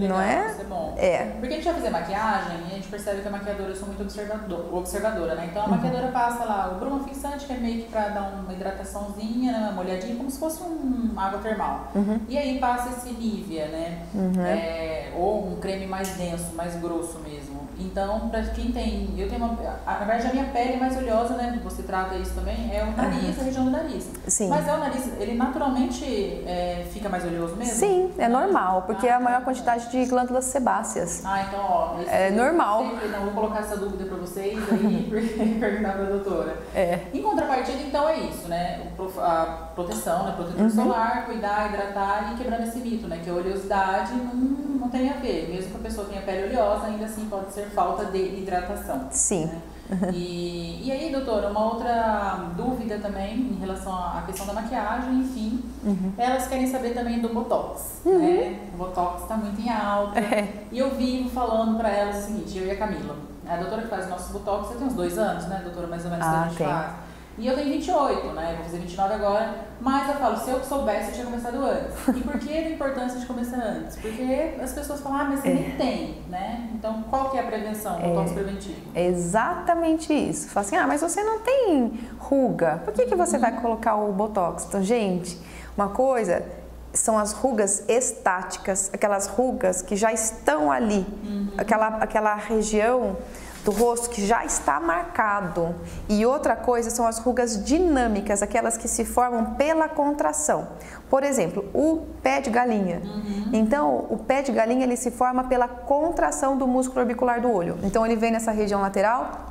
Legal, 0.00 0.18
não 0.18 0.24
é? 0.24 0.50
Isso 0.50 0.60
é 0.60 0.64
bom. 0.64 0.94
É. 0.96 1.24
Porque 1.38 1.54
a 1.54 1.56
gente 1.56 1.64
vai 1.64 1.74
fazer 1.74 1.90
maquiagem 1.90 2.56
e 2.68 2.72
a 2.72 2.74
gente 2.74 2.88
percebe 2.88 3.22
que 3.22 3.28
a 3.28 3.30
maquiadora 3.30 3.70
eu 3.70 3.76
sou 3.76 3.88
muito 3.88 4.02
observador, 4.02 4.74
observadora, 4.74 5.34
né? 5.34 5.48
Então 5.50 5.62
a 5.62 5.64
uhum. 5.66 5.70
maquiadora 5.72 6.08
passa 6.08 6.44
lá 6.44 6.72
o 6.74 6.80
bruma 6.80 7.04
fixante, 7.04 7.46
que 7.46 7.52
é 7.52 7.56
meio 7.56 7.82
que 7.82 7.90
pra 7.90 8.08
dar 8.08 8.22
uma 8.22 8.52
hidrataçãozinha, 8.52 9.52
né? 9.52 9.58
uma 9.58 9.72
molhadinha, 9.72 10.16
como 10.16 10.30
se 10.30 10.38
fosse 10.38 10.62
um 10.62 11.12
água 11.16 11.40
termal. 11.40 11.88
Uhum. 11.94 12.20
E 12.28 12.36
aí 12.36 12.58
passa 12.58 12.90
esse 12.90 13.14
Nivea, 13.14 13.68
né? 13.68 14.02
Uhum. 14.14 14.44
É, 14.44 15.12
ou 15.16 15.48
um 15.48 15.56
creme 15.56 15.86
mais 15.86 16.10
denso, 16.10 16.54
mais 16.54 16.74
grosso 16.76 17.18
mesmo. 17.20 17.60
Então, 17.78 18.28
para 18.28 18.42
quem 18.42 18.70
tem. 18.72 19.14
Eu 19.16 19.28
tenho 19.28 19.42
uma. 19.42 19.56
Na 19.86 20.04
verdade, 20.04 20.26
a 20.26 20.32
minha 20.32 20.44
pele 20.46 20.76
mais 20.76 20.96
oleosa, 20.96 21.34
né? 21.34 21.58
Você 21.64 21.82
trata 21.82 22.14
isso 22.16 22.34
também, 22.34 22.70
é 22.74 22.84
o 22.84 22.96
nariz, 22.96 23.36
uhum. 23.36 23.40
a 23.40 23.44
região 23.44 23.64
do 23.64 23.70
nariz. 23.70 24.10
Sim. 24.26 24.48
Mas 24.48 24.68
é 24.68 24.74
o 24.74 24.78
nariz, 24.78 25.10
ele 25.18 25.34
naturalmente 25.34 26.04
é, 26.46 26.86
fica 26.92 27.08
mais 27.08 27.24
oleoso 27.24 27.56
mesmo? 27.56 27.74
Sim, 27.74 28.12
é 28.18 28.28
normal, 28.28 28.82
porque 28.82 29.06
ah, 29.06 29.10
é 29.10 29.14
a 29.14 29.20
maior 29.20 29.42
quantidade 29.42 29.89
de 29.90 30.04
glândulas 30.06 30.44
sebáceas. 30.44 31.22
Ah, 31.24 31.44
então, 31.46 31.60
ó. 31.60 31.96
É 32.06 32.30
normal. 32.30 32.84
Sempre, 32.84 33.08
não 33.08 33.24
vou 33.24 33.32
colocar 33.32 33.60
essa 33.60 33.76
dúvida 33.76 34.04
para 34.04 34.16
vocês 34.16 34.58
aí, 34.72 35.06
porque 35.10 35.58
perguntar 35.58 35.92
para 35.92 36.02
a 36.02 36.10
doutora. 36.10 36.56
É. 36.74 37.00
Em 37.12 37.22
contrapartida, 37.22 37.82
então, 37.82 38.08
é 38.08 38.20
isso, 38.20 38.48
né? 38.48 38.88
A 39.18 39.70
proteção, 39.74 40.24
né? 40.24 40.34
Protetor 40.36 40.62
uhum. 40.62 40.70
solar, 40.70 41.26
cuidar, 41.26 41.68
hidratar 41.68 42.32
e 42.32 42.36
quebrando 42.36 42.68
esse 42.68 42.78
mito, 42.78 43.08
né? 43.08 43.20
Que 43.22 43.30
a 43.30 43.34
oleosidade 43.34 44.14
não, 44.14 44.34
não 44.34 44.88
tem 44.88 45.10
a 45.10 45.14
ver. 45.14 45.48
Mesmo 45.50 45.70
que 45.72 45.76
a 45.76 45.80
pessoa 45.80 46.06
tenha 46.06 46.22
pele 46.22 46.48
oleosa, 46.48 46.86
ainda 46.86 47.04
assim 47.04 47.26
pode 47.26 47.52
ser 47.52 47.66
falta 47.70 48.06
de 48.06 48.18
hidratação. 48.18 49.08
Sim. 49.10 49.46
Né? 49.46 49.60
E, 50.14 50.82
e 50.84 50.92
aí, 50.92 51.12
doutora, 51.12 51.50
uma 51.50 51.72
outra 51.72 52.50
dúvida 52.56 52.98
também 52.98 53.34
em 53.36 53.58
relação 53.60 53.92
à 53.92 54.22
questão 54.26 54.46
da 54.46 54.52
maquiagem, 54.52 55.20
enfim. 55.20 55.62
Uhum. 55.84 56.12
Elas 56.16 56.46
querem 56.46 56.66
saber 56.66 56.94
também 56.94 57.20
do 57.20 57.28
Botox. 57.28 58.00
Uhum. 58.04 58.18
Né? 58.18 58.60
O 58.74 58.76
Botox 58.76 59.22
está 59.22 59.36
muito 59.36 59.60
em 59.60 59.68
alta. 59.68 60.18
É. 60.18 60.64
E 60.70 60.78
eu 60.78 60.94
vivo 60.94 61.28
falando 61.30 61.76
para 61.76 61.90
elas 61.90 62.18
o 62.18 62.26
seguinte, 62.26 62.58
eu 62.58 62.66
e 62.66 62.70
a 62.70 62.76
Camila. 62.76 63.16
A 63.46 63.56
doutora 63.56 63.82
que 63.82 63.88
faz 63.88 64.06
o 64.06 64.10
nosso 64.10 64.32
Botox, 64.32 64.68
você 64.68 64.78
tem 64.78 64.86
uns 64.86 64.94
dois 64.94 65.18
anos, 65.18 65.46
né, 65.46 65.60
doutora, 65.64 65.86
mais 65.86 66.04
ou 66.04 66.10
menos, 66.10 66.26
ah, 66.26 66.30
que 66.30 66.36
a 66.36 66.48
gente 66.48 66.58
faz. 66.58 66.94
E 67.40 67.46
eu 67.46 67.54
tenho 67.54 67.70
28, 67.70 68.26
né? 68.34 68.54
Vou 68.56 68.64
fazer 68.64 68.78
29 68.78 69.14
agora. 69.14 69.54
Mas 69.80 70.08
eu 70.08 70.14
falo, 70.16 70.36
se 70.36 70.50
eu 70.50 70.62
soubesse, 70.62 71.08
eu 71.08 71.14
tinha 71.14 71.24
começado 71.24 71.56
antes. 71.56 72.08
E 72.08 72.20
por 72.20 72.38
que 72.38 72.52
a 72.52 72.70
importância 72.70 73.18
de 73.18 73.24
começar 73.24 73.56
antes? 73.56 73.96
Porque 73.96 74.56
as 74.62 74.72
pessoas 74.74 75.00
falam, 75.00 75.20
ah, 75.20 75.24
mas 75.24 75.40
você 75.40 75.48
é. 75.48 75.54
nem 75.54 75.70
tem, 75.70 76.22
né? 76.28 76.68
Então, 76.74 77.02
qual 77.08 77.30
que 77.30 77.38
é 77.38 77.40
a 77.40 77.44
prevenção, 77.44 77.98
o 77.98 78.02
botox 78.02 78.30
é. 78.30 78.34
preventivo? 78.34 78.80
exatamente 78.94 80.12
isso. 80.12 80.50
Fala 80.50 80.66
assim, 80.66 80.76
ah, 80.76 80.86
mas 80.86 81.00
você 81.00 81.22
não 81.22 81.40
tem 81.40 81.98
ruga. 82.18 82.82
Por 82.84 82.92
que, 82.92 83.06
que 83.06 83.14
você 83.14 83.36
uhum. 83.36 83.42
vai 83.42 83.58
colocar 83.58 83.96
o 83.96 84.12
botox? 84.12 84.66
Então, 84.66 84.82
gente, 84.82 85.38
uma 85.74 85.88
coisa 85.88 86.44
são 86.92 87.18
as 87.18 87.32
rugas 87.32 87.84
estáticas, 87.88 88.90
aquelas 88.92 89.28
rugas 89.28 89.80
que 89.80 89.96
já 89.96 90.12
estão 90.12 90.70
ali, 90.70 91.06
uhum. 91.24 91.48
aquela, 91.56 91.86
aquela 91.98 92.34
região 92.34 93.16
do 93.64 93.70
rosto 93.70 94.10
que 94.10 94.26
já 94.26 94.44
está 94.44 94.80
marcado. 94.80 95.74
E 96.08 96.24
outra 96.24 96.56
coisa 96.56 96.90
são 96.90 97.06
as 97.06 97.18
rugas 97.18 97.64
dinâmicas, 97.64 98.42
aquelas 98.42 98.76
que 98.76 98.88
se 98.88 99.04
formam 99.04 99.54
pela 99.54 99.88
contração. 99.88 100.68
Por 101.08 101.22
exemplo, 101.22 101.68
o 101.74 102.06
pé 102.22 102.40
de 102.40 102.50
galinha. 102.50 103.02
Uhum. 103.04 103.50
Então, 103.52 104.06
o 104.08 104.16
pé 104.16 104.42
de 104.42 104.52
galinha 104.52 104.84
ele 104.84 104.96
se 104.96 105.10
forma 105.10 105.44
pela 105.44 105.68
contração 105.68 106.56
do 106.56 106.66
músculo 106.66 107.00
orbicular 107.00 107.40
do 107.40 107.52
olho. 107.52 107.78
Então, 107.82 108.06
ele 108.06 108.16
vem 108.16 108.30
nessa 108.30 108.52
região 108.52 108.80
lateral 108.80 109.49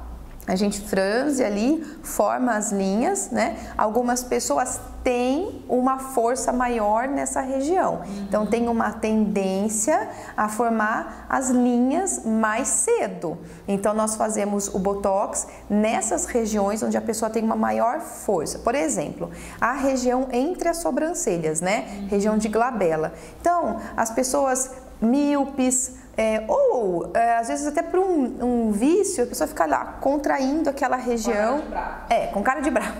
a 0.49 0.55
gente 0.55 0.81
franze 0.81 1.43
ali, 1.43 1.85
forma 2.01 2.55
as 2.55 2.71
linhas, 2.71 3.29
né? 3.29 3.55
Algumas 3.77 4.23
pessoas 4.23 4.81
têm 5.03 5.63
uma 5.69 5.99
força 5.99 6.51
maior 6.51 7.07
nessa 7.07 7.39
região. 7.39 8.01
Então 8.27 8.47
tem 8.47 8.67
uma 8.67 8.91
tendência 8.93 10.09
a 10.35 10.49
formar 10.49 11.27
as 11.29 11.51
linhas 11.51 12.25
mais 12.25 12.67
cedo. 12.67 13.37
Então 13.67 13.93
nós 13.93 14.15
fazemos 14.15 14.73
o 14.73 14.79
botox 14.79 15.45
nessas 15.69 16.25
regiões 16.25 16.81
onde 16.81 16.97
a 16.97 17.01
pessoa 17.01 17.29
tem 17.29 17.43
uma 17.43 17.55
maior 17.55 17.99
força. 17.99 18.57
Por 18.57 18.73
exemplo, 18.73 19.29
a 19.61 19.73
região 19.73 20.29
entre 20.31 20.67
as 20.67 20.77
sobrancelhas, 20.77 21.61
né? 21.61 22.07
Região 22.09 22.39
de 22.39 22.47
glabela. 22.47 23.13
Então, 23.39 23.79
as 23.95 24.09
pessoas 24.09 24.71
míopes, 24.99 25.98
é, 26.19 26.43
ou, 26.49 27.09
é, 27.13 27.37
às 27.37 27.47
vezes, 27.47 27.65
até 27.65 27.81
por 27.81 27.97
um, 27.97 28.45
um, 28.45 28.71
vício, 28.73 29.23
a 29.23 29.27
pessoa 29.27 29.47
fica 29.47 29.65
lá 29.65 29.97
contraindo 30.01 30.69
aquela 30.69 30.97
região. 30.97 31.61
Com 31.61 31.71
cara 31.71 32.05
é, 32.09 32.27
com 32.27 32.43
cara 32.43 32.59
de 32.59 32.69
bravo. 32.69 32.97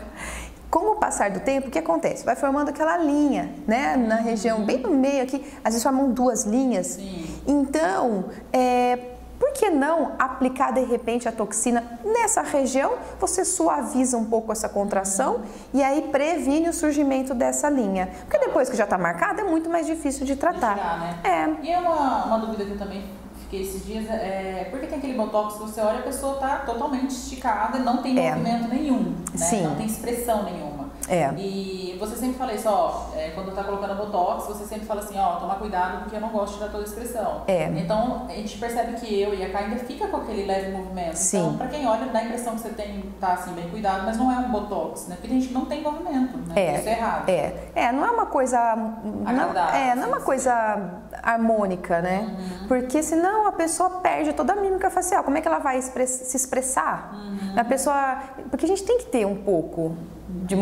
Com 0.71 0.93
o 0.93 0.95
passar 0.95 1.29
do 1.29 1.41
tempo, 1.41 1.67
o 1.67 1.69
que 1.69 1.79
acontece? 1.79 2.23
Vai 2.23 2.37
formando 2.37 2.69
aquela 2.69 2.95
linha, 2.95 3.51
né? 3.67 3.97
Na 3.97 4.15
região, 4.15 4.63
bem 4.63 4.77
no 4.77 4.91
meio 4.91 5.21
aqui, 5.21 5.43
às 5.61 5.73
vezes 5.73 5.83
formam 5.83 6.11
duas 6.11 6.45
linhas. 6.45 6.87
Sim. 6.87 7.41
Então, 7.45 8.25
é, 8.53 8.97
por 9.39 9.53
que 9.53 9.69
não 9.69 10.11
aplicar 10.19 10.71
de 10.71 10.83
repente 10.83 11.27
a 11.27 11.31
toxina 11.31 11.83
nessa 12.03 12.41
região? 12.41 12.95
Você 13.19 13.45
suaviza 13.45 14.17
um 14.17 14.25
pouco 14.25 14.51
essa 14.51 14.67
contração 14.67 15.41
e 15.73 15.81
aí 15.81 16.09
previne 16.11 16.67
o 16.67 16.73
surgimento 16.73 17.33
dessa 17.33 17.69
linha. 17.69 18.09
Porque 18.27 18.37
depois 18.37 18.69
que 18.69 18.75
já 18.75 18.83
está 18.83 18.97
marcada 18.97 19.41
é 19.41 19.43
muito 19.45 19.69
mais 19.69 19.87
difícil 19.87 20.25
de 20.25 20.35
tratar. 20.35 20.73
De 20.73 20.81
tirar, 20.81 20.99
né? 20.99 21.19
É. 21.23 21.65
E 21.65 21.71
é 21.71 21.79
uma, 21.79 22.25
uma 22.25 22.39
dúvida 22.39 22.65
que 22.65 22.71
eu 22.71 22.77
também 22.77 23.03
fiquei 23.39 23.61
esses 23.63 23.83
dias, 23.83 24.07
é, 24.09 24.67
porque 24.69 24.85
tem 24.85 24.99
aquele 24.99 25.15
botox 25.15 25.55
que 25.55 25.61
você 25.61 25.81
olha 25.81 25.99
a 25.99 26.03
pessoa 26.03 26.35
está 26.35 26.57
totalmente 26.57 27.09
esticada, 27.09 27.79
não 27.79 27.97
tem 27.97 28.19
é. 28.19 28.35
movimento 28.35 28.67
nenhum, 28.67 29.15
né? 29.33 29.37
Sim. 29.37 29.63
não 29.63 29.75
tem 29.75 29.87
expressão 29.87 30.43
nenhuma. 30.43 30.68
É. 31.09 31.33
E 31.37 31.97
você 31.99 32.15
sempre 32.15 32.37
fala 32.37 32.53
isso, 32.53 32.69
ó, 32.69 33.07
é, 33.15 33.31
quando 33.31 33.53
tá 33.53 33.63
colocando 33.63 33.95
botox, 33.95 34.47
você 34.47 34.63
sempre 34.65 34.85
fala 34.85 35.01
assim, 35.01 35.17
ó, 35.17 35.37
toma 35.37 35.55
cuidado 35.55 36.03
porque 36.03 36.15
eu 36.15 36.21
não 36.21 36.29
gosto 36.29 36.53
de 36.53 36.57
tirar 36.59 36.71
toda 36.71 36.83
a 36.83 36.87
expressão. 36.87 37.41
É. 37.47 37.65
Então, 37.65 38.27
a 38.29 38.33
gente 38.33 38.57
percebe 38.57 38.93
que 38.93 39.21
eu 39.21 39.33
e 39.33 39.43
a 39.43 39.51
Kai 39.51 39.65
ainda 39.65 39.77
fica 39.77 40.07
com 40.07 40.17
aquele 40.17 40.45
leve 40.45 40.71
movimento. 40.71 41.15
Sim. 41.15 41.39
Então, 41.39 41.57
pra 41.57 41.67
quem 41.67 41.87
olha, 41.87 42.05
dá 42.05 42.19
a 42.19 42.23
impressão 42.23 42.53
que 42.53 42.61
você 42.61 42.69
tem, 42.69 43.03
tá 43.19 43.33
assim, 43.33 43.51
bem 43.53 43.69
cuidado, 43.69 44.05
mas 44.05 44.17
não 44.17 44.31
é 44.31 44.37
um 44.37 44.51
botox, 44.51 45.07
né? 45.07 45.17
Porque 45.19 45.35
a 45.35 45.39
gente 45.39 45.51
não 45.51 45.65
tem 45.65 45.81
movimento, 45.81 46.37
né? 46.37 46.53
É. 46.55 46.79
Isso 46.79 46.89
é 46.89 46.91
errado. 46.91 47.29
É. 47.29 47.53
É, 47.75 47.91
não 47.91 48.05
é 48.05 48.11
uma 48.11 48.25
coisa... 48.27 48.75
Não, 48.75 49.75
é, 49.75 49.95
não 49.95 50.03
é 50.03 50.07
uma 50.07 50.21
coisa 50.21 51.01
harmônica, 51.23 52.01
né? 52.01 52.19
Uhum. 52.19 52.67
Porque 52.67 53.01
senão 53.01 53.47
a 53.47 53.51
pessoa 53.51 53.89
perde 54.01 54.33
toda 54.33 54.53
a 54.53 54.55
mímica 54.55 54.89
facial. 54.89 55.23
Como 55.23 55.37
é 55.37 55.41
que 55.41 55.47
ela 55.47 55.59
vai 55.59 55.77
express, 55.77 56.09
se 56.09 56.37
expressar? 56.37 57.13
Uhum. 57.13 57.59
A 57.59 57.63
pessoa... 57.63 58.19
Porque 58.49 58.65
a 58.65 58.67
gente 58.69 58.83
tem 58.83 58.99
que 58.99 59.05
ter 59.05 59.25
um 59.25 59.35
pouco 59.35 59.95
de, 60.29 60.55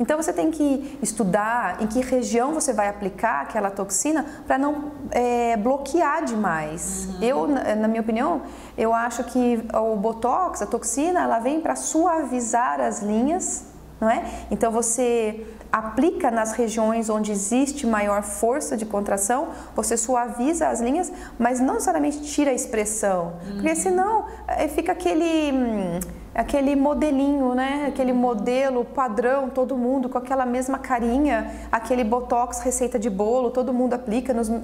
então 0.00 0.16
você 0.16 0.32
tem 0.32 0.50
que 0.50 0.98
estudar 1.02 1.82
em 1.82 1.86
que 1.86 2.00
região 2.00 2.54
você 2.54 2.72
vai 2.72 2.88
aplicar 2.88 3.42
aquela 3.42 3.70
toxina 3.70 4.24
para 4.46 4.56
não 4.56 4.92
é, 5.10 5.54
bloquear 5.56 6.24
demais. 6.24 7.08
Uhum. 7.08 7.22
Eu, 7.22 7.48
na 7.48 7.88
minha 7.88 8.00
opinião, 8.00 8.42
eu 8.76 8.94
acho 8.94 9.22
que 9.24 9.62
o 9.74 9.96
botox, 9.96 10.62
a 10.62 10.66
toxina, 10.66 11.20
ela 11.20 11.38
vem 11.38 11.60
para 11.60 11.76
suavizar 11.76 12.80
as 12.80 13.02
linhas, 13.02 13.66
não 14.00 14.08
é? 14.08 14.24
Então 14.50 14.72
você 14.72 15.46
aplica 15.70 16.30
nas 16.30 16.52
regiões 16.52 17.08
onde 17.10 17.32
existe 17.32 17.86
maior 17.86 18.22
força 18.22 18.76
de 18.76 18.86
contração, 18.86 19.48
você 19.74 19.96
suaviza 19.96 20.68
as 20.68 20.80
linhas, 20.80 21.12
mas 21.38 21.60
não 21.60 21.74
necessariamente 21.74 22.22
tira 22.22 22.50
a 22.50 22.54
expressão, 22.54 23.34
uhum. 23.44 23.52
porque 23.54 23.74
senão 23.74 24.26
é, 24.46 24.68
fica 24.68 24.92
aquele 24.92 25.52
hum, 25.52 26.00
aquele 26.34 26.74
modelinho, 26.74 27.54
né? 27.54 27.86
Aquele 27.88 28.12
modelo 28.12 28.84
padrão, 28.84 29.50
todo 29.50 29.76
mundo 29.76 30.08
com 30.08 30.18
aquela 30.18 30.46
mesma 30.46 30.78
carinha, 30.78 31.68
aquele 31.70 32.04
botox 32.04 32.60
receita 32.60 32.98
de 32.98 33.10
bolo, 33.10 33.50
todo 33.50 33.72
mundo 33.72 33.94
aplica 33.94 34.32
nos. 34.32 34.48
Não 34.48 34.62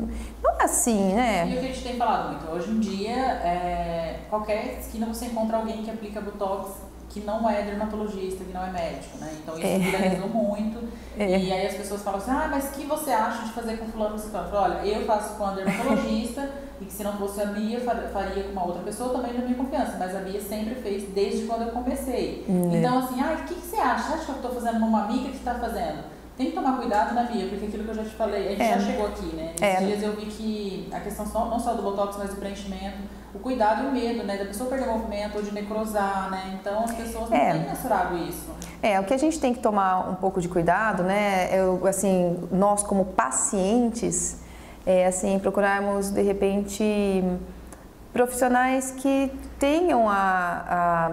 é 0.60 0.64
assim, 0.64 1.14
né? 1.14 1.48
E 1.48 1.56
o 1.56 1.60
que 1.60 1.66
a 1.66 1.68
gente 1.68 1.82
tem 1.82 1.96
falado 1.96 2.30
muito, 2.30 2.50
hoje 2.50 2.70
em 2.70 2.80
dia, 2.80 3.16
é, 3.16 4.20
qualquer 4.28 4.78
esquina 4.78 5.06
você 5.06 5.26
encontra 5.26 5.58
alguém 5.58 5.82
que 5.82 5.90
aplica 5.90 6.20
botox 6.20 6.88
que 7.08 7.20
não 7.20 7.48
é 7.48 7.62
dermatologista, 7.62 8.44
que 8.44 8.52
não 8.52 8.64
é 8.64 8.70
médico, 8.70 9.18
né? 9.18 9.32
Então 9.42 9.56
isso 9.56 9.66
é. 9.66 9.78
viralizou 9.78 10.28
muito. 10.28 10.88
É. 11.18 11.38
E 11.38 11.52
aí 11.52 11.66
as 11.66 11.74
pessoas 11.74 12.02
falam 12.02 12.20
assim, 12.20 12.30
ah, 12.30 12.48
mas 12.50 12.66
o 12.66 12.72
que 12.72 12.86
você 12.86 13.10
acha 13.10 13.44
de 13.44 13.52
fazer 13.52 13.78
com 13.78 13.86
fulano 13.86 14.18
você 14.18 14.28
fala, 14.28 14.50
olha, 14.52 14.86
eu 14.86 15.06
faço 15.06 15.34
com 15.36 15.44
a 15.44 15.52
dermatologista 15.52 16.48
e 16.80 16.84
que 16.84 16.92
se 16.92 17.02
não 17.02 17.14
fosse 17.14 17.40
a 17.40 17.46
Bia, 17.46 17.80
faria 17.80 18.44
com 18.44 18.52
uma 18.52 18.66
outra 18.66 18.82
pessoa 18.82 19.10
também 19.10 19.32
da 19.32 19.40
minha 19.40 19.56
confiança. 19.56 19.96
Mas 19.98 20.14
a 20.14 20.20
Bia 20.20 20.40
sempre 20.40 20.74
fez 20.76 21.04
desde 21.14 21.46
quando 21.46 21.62
eu 21.62 21.72
comecei. 21.72 22.44
Hum. 22.48 22.70
Então 22.72 22.98
assim, 22.98 23.20
ah, 23.20 23.38
o 23.40 23.44
que, 23.46 23.54
que 23.54 23.66
você 23.66 23.76
acha? 23.76 24.14
Acha 24.14 24.24
que 24.24 24.30
eu 24.30 24.36
estou 24.36 24.52
fazendo 24.52 24.84
uma 24.84 25.04
amiga 25.04 25.30
que 25.30 25.36
está 25.36 25.54
fazendo? 25.54 26.18
Tem 26.36 26.50
que 26.50 26.52
tomar 26.52 26.76
cuidado 26.76 27.14
na 27.14 27.24
Bia, 27.24 27.48
porque 27.48 27.66
aquilo 27.66 27.82
que 27.82 27.90
eu 27.90 27.94
já 27.94 28.04
te 28.04 28.14
falei, 28.14 28.46
a 28.46 28.50
gente 28.50 28.62
é. 28.62 28.78
já 28.78 28.80
chegou 28.80 29.06
aqui, 29.06 29.26
né? 29.34 29.54
Esses 29.56 29.62
é. 29.62 29.84
dias 29.84 30.02
eu 30.04 30.14
vi 30.14 30.26
que 30.26 30.88
a 30.92 31.00
questão 31.00 31.26
só, 31.26 31.46
não 31.46 31.58
só 31.58 31.74
do 31.74 31.82
botox, 31.82 32.16
mas 32.16 32.30
do 32.30 32.36
preenchimento, 32.36 32.98
o 33.35 33.38
cuidado 33.38 33.85
e 33.85 33.87
o 33.87 33.92
medo, 33.92 34.25
né? 34.25 34.37
Da 34.37 34.44
pessoa 34.47 34.70
perder 34.70 34.87
movimento 34.87 35.37
ou 35.37 35.42
de 35.42 35.52
necrosar, 35.52 36.30
né? 36.30 36.58
Então 36.61 36.85
as 36.85 36.92
pessoas 36.92 37.30
não 37.30 37.37
é. 37.37 37.52
têm 37.52 37.68
mensurado 37.68 38.16
isso. 38.16 38.50
É, 38.82 38.99
o 38.99 39.04
que 39.04 39.12
a 39.12 39.18
gente 39.18 39.38
tem 39.38 39.52
que 39.52 39.61
tomar 39.61 40.08
um 40.08 40.14
pouco 40.14 40.40
de 40.40 40.49
cuidado, 40.49 41.02
né? 41.02 41.49
Eu, 41.52 41.87
assim, 41.87 42.49
nós 42.50 42.82
como 42.82 43.04
pacientes, 43.04 44.38
é, 44.87 45.06
assim, 45.06 45.38
procurarmos 45.38 46.11
de 46.11 46.23
repente 46.23 47.23
profissionais 48.12 48.90
que 48.92 49.30
tenham 49.58 50.08
a, 50.08 50.64
a, 50.68 51.11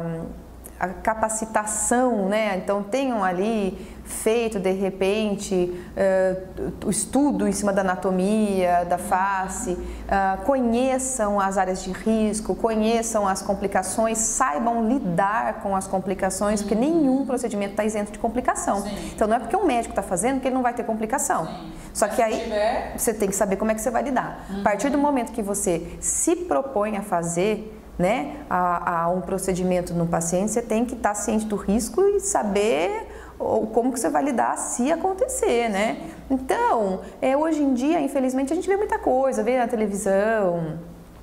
a 0.80 0.90
capacitação, 0.90 2.28
né? 2.28 2.58
Então 2.58 2.84
tenham 2.84 3.24
ali 3.24 3.96
feito 4.04 4.60
de 4.60 4.72
repente 4.72 5.56
uh, 5.56 6.86
o 6.86 6.92
estudo 6.92 7.48
em 7.48 7.52
cima 7.52 7.74
da 7.74 7.82
anatomia 7.82 8.86
da 8.88 8.98
face, 8.98 9.72
uh, 9.72 10.44
conheçam 10.46 11.40
as 11.40 11.58
áreas 11.58 11.84
de 11.84 11.92
risco, 11.92 12.56
conheçam 12.56 13.28
as 13.28 13.42
complicações, 13.42 14.18
saibam 14.18 14.88
lidar 14.88 15.62
com 15.62 15.76
as 15.76 15.88
complicações, 15.88 16.62
porque 16.62 16.76
nenhum 16.76 17.26
procedimento 17.26 17.72
está 17.72 17.84
isento 17.84 18.12
de 18.12 18.20
complicação. 18.20 18.82
Sim. 18.82 19.12
Então 19.16 19.28
não 19.28 19.38
é 19.38 19.40
porque 19.40 19.56
um 19.56 19.66
médico 19.66 19.94
está 19.94 20.04
fazendo 20.04 20.40
que 20.40 20.48
ele 20.48 20.56
não 20.56 20.62
vai 20.62 20.74
ter 20.74 20.84
complicação. 20.84 21.48
Sim. 21.48 21.74
Só 21.94 22.08
que 22.08 22.22
aí 22.22 22.40
tiver... 22.40 22.94
você 22.98 23.14
tem 23.14 23.30
que 23.30 23.36
saber 23.36 23.56
como 23.56 23.72
é 23.72 23.74
que 23.74 23.82
você 23.82 23.90
vai 23.90 24.04
lidar. 24.04 24.46
Uhum. 24.50 24.60
A 24.60 24.64
partir 24.64 24.90
do 24.90 24.98
momento 24.98 25.32
que 25.32 25.42
você 25.42 25.96
se 26.00 26.36
propõe 26.36 26.98
a 26.98 27.02
fazer 27.02 27.75
né, 27.98 28.38
a, 28.50 29.04
a 29.04 29.10
um 29.10 29.22
procedimento 29.22 29.94
no 29.94 30.06
paciente, 30.06 30.52
você 30.52 30.62
tem 30.62 30.86
que 30.86 30.96
estar 30.96 31.10
tá 31.10 31.16
ciente 31.16 31.46
do 31.46 31.56
risco 31.56 32.02
e 32.02 32.20
saber 32.20 33.08
ou 33.38 33.68
como 33.68 33.92
que 33.92 34.00
você 34.00 34.10
vai 34.10 34.24
lidar 34.24 34.58
se 34.58 34.92
acontecer, 34.92 35.70
né? 35.70 35.98
Então, 36.30 37.02
é, 37.22 37.36
hoje 37.36 37.62
em 37.62 37.74
dia, 37.74 38.00
infelizmente, 38.00 38.54
a 38.54 38.56
gente 38.56 38.68
vê 38.68 38.78
muita 38.78 38.98
coisa, 38.98 39.44
vê 39.44 39.58
na 39.58 39.68
televisão, 39.68 40.80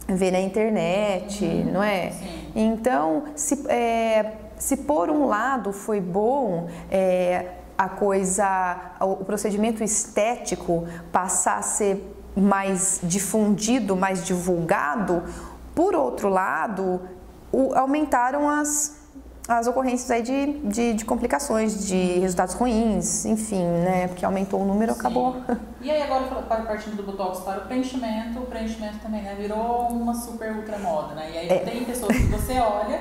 vê 0.07 0.31
na 0.31 0.41
internet, 0.41 1.45
uhum. 1.45 1.73
não 1.73 1.83
é? 1.83 2.11
Sim. 2.11 2.51
Então, 2.55 3.25
se, 3.35 3.67
é, 3.69 4.33
se 4.59 4.77
por 4.79 5.11
um 5.11 5.27
lado 5.27 5.73
foi 5.73 6.01
bom 6.01 6.69
é, 6.91 7.47
a 7.77 7.89
coisa, 7.89 8.95
o 9.01 9.25
procedimento 9.25 9.83
estético 9.83 10.87
passar 11.11 11.59
a 11.59 11.63
ser 11.63 12.19
mais 12.37 13.01
difundido, 13.03 13.97
mais 13.97 14.25
divulgado, 14.25 15.23
por 15.75 15.95
outro 15.95 16.29
lado, 16.29 17.01
o, 17.53 17.75
aumentaram 17.75 18.49
as 18.49 19.03
as 19.49 19.67
ocorrências 19.67 20.11
aí 20.11 20.23
de, 20.23 20.53
de, 20.69 20.95
de, 20.95 21.05
complicações, 21.05 21.87
de 21.87 22.19
resultados 22.21 22.55
ruins, 22.55 23.25
enfim, 23.25 23.63
né? 23.65 24.07
Porque 24.07 24.25
aumentou 24.25 24.61
o 24.61 24.65
número, 24.65 24.93
Sim. 24.93 25.01
acabou. 25.01 25.37
E 25.81 25.91
aí 25.91 26.01
agora 26.01 26.43
partindo 26.63 26.97
do 26.97 27.03
Botox 27.03 27.41
para 27.41 27.59
o 27.59 27.67
preenchimento, 27.67 28.39
o 28.39 28.47
preenchimento 28.47 28.99
também 29.01 29.23
né, 29.23 29.35
virou 29.37 29.89
uma 29.89 30.15
super 30.15 30.55
ultra 30.55 30.79
moda, 30.79 31.15
né? 31.15 31.31
E 31.33 31.39
aí 31.39 31.49
é. 31.49 31.59
tem 31.59 31.85
pessoas 31.85 32.17
que 32.17 32.27
você 32.27 32.53
olha 32.61 33.01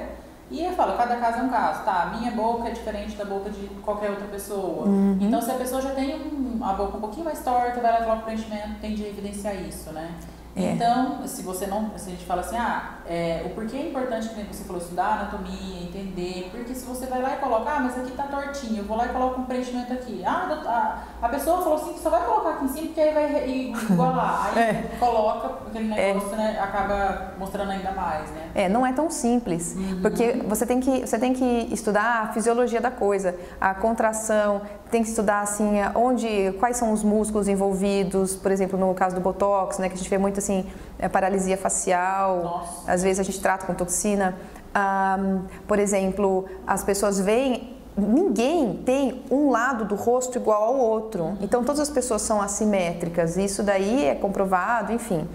e 0.49 0.63
eu 0.63 0.71
falo, 0.71 0.97
cada 0.97 1.15
caso 1.17 1.39
é 1.39 1.43
um 1.43 1.49
caso, 1.49 1.85
tá? 1.85 2.11
Minha 2.17 2.31
boca 2.31 2.67
é 2.67 2.71
diferente 2.71 3.15
da 3.15 3.23
boca 3.23 3.49
de 3.49 3.67
qualquer 3.83 4.09
outra 4.09 4.27
pessoa. 4.27 4.87
Uhum. 4.87 5.17
Então 5.21 5.39
se 5.41 5.51
a 5.51 5.53
pessoa 5.53 5.79
já 5.79 5.91
tem 5.91 6.15
um, 6.15 6.59
a 6.61 6.73
boca 6.73 6.97
um 6.97 7.01
pouquinho 7.01 7.25
mais 7.25 7.43
torta, 7.43 7.79
vai 7.79 7.91
lá 7.91 7.97
colocar 7.99 8.21
o 8.21 8.23
preenchimento, 8.23 8.79
tem 8.81 8.95
de 8.95 9.05
evidenciar 9.05 9.55
isso, 9.61 9.93
né? 9.93 10.11
É. 10.55 10.72
Então, 10.74 11.25
se 11.25 11.41
você 11.43 11.65
não, 11.65 11.98
se 11.98 12.10
a 12.10 12.12
gente 12.12 12.25
fala 12.25 12.41
assim, 12.41 12.58
ah, 12.58 12.96
é, 13.08 13.43
o 13.46 13.50
porquê 13.51 13.77
é 13.77 13.88
importante 13.88 14.29
que 14.29 14.43
você 14.43 14.63
falou 14.63 14.81
estudar 14.81 15.20
anatomia, 15.20 15.84
entender, 15.84 16.50
porque 16.51 16.74
se 16.75 16.86
você 16.86 17.05
vai 17.05 17.22
lá 17.22 17.36
e 17.36 17.39
coloca, 17.39 17.70
ah, 17.70 17.79
mas 17.79 17.98
aqui 17.98 18.12
tá 18.12 18.24
tortinho, 18.24 18.79
eu 18.79 18.84
vou 18.84 18.98
lá 18.98 19.05
e 19.05 19.10
coloco 19.10 19.41
um 19.41 19.46
preenchimento 19.46 19.93
aqui. 19.93 20.22
Ah, 20.25 21.05
a, 21.22 21.25
a 21.25 21.29
pessoa 21.29 21.62
falou 21.62 21.75
assim 21.75 21.93
que 21.93 22.00
só 22.00 22.10
vai 22.10 22.25
colocar 22.25 22.50
aqui 22.51 22.65
em 22.65 22.67
cima 22.67 22.88
porque 22.88 23.01
aí 23.01 23.13
vai 23.13 23.72
igualar. 23.89 24.51
Aí 24.53 24.62
é. 24.62 24.98
coloca, 25.00 25.67
aquele 25.67 25.93
é. 25.93 26.13
negócio, 26.13 26.34
é. 26.34 26.38
né, 26.38 26.60
acaba 26.62 27.34
mostrando 27.39 27.72
ainda 27.72 27.91
mais, 27.91 28.29
né? 28.31 28.51
É, 28.53 28.70
não 28.70 28.86
é 28.86 28.91
tão 28.91 29.10
simples, 29.10 29.75
uhum. 29.75 30.01
porque 30.01 30.34
você 30.46 30.65
tem 30.65 30.79
que 30.79 31.01
você 31.01 31.17
tem 31.17 31.34
que 31.34 31.70
estudar 31.72 32.24
a 32.24 32.34
fisiologia 32.34 32.81
da 32.81 32.91
coisa, 32.91 33.36
a 33.60 33.74
contração, 33.74 34.62
tem 34.91 35.01
que 35.01 35.10
estudar 35.10 35.41
assim 35.41 35.77
onde, 35.95 36.51
quais 36.60 36.77
são 36.77 36.91
os 36.91 37.03
músculos 37.03 37.48
envolvidos, 37.48 38.36
por 38.36 38.51
exemplo, 38.51 38.77
no 38.77 38.93
caso 38.93 39.15
do 39.15 39.21
botox, 39.21 39.79
né, 39.79 39.88
que 39.88 39.95
a 39.95 39.98
gente 39.98 40.10
vê 40.10 40.17
muito 40.17 40.39
assim, 40.39 40.65
é, 41.00 41.07
paralisia 41.07 41.57
facial, 41.57 42.43
Nossa. 42.43 42.91
às 42.91 43.01
vezes 43.01 43.19
a 43.19 43.24
gente 43.24 43.39
trata 43.39 43.65
com 43.65 43.74
toxina. 43.74 44.36
Um, 44.75 45.41
por 45.67 45.79
exemplo, 45.79 46.45
as 46.67 46.83
pessoas 46.83 47.19
veem 47.19 47.77
ninguém 47.98 48.77
tem 48.86 49.21
um 49.29 49.50
lado 49.50 49.83
do 49.83 49.95
rosto 49.95 50.38
igual 50.38 50.63
ao 50.63 50.77
outro. 50.77 51.38
Então 51.41 51.63
todas 51.63 51.81
as 51.81 51.89
pessoas 51.89 52.21
são 52.21 52.41
assimétricas. 52.41 53.38
Isso 53.38 53.63
daí 53.63 54.05
é 54.05 54.15
comprovado, 54.15 54.93
enfim. 54.93 55.27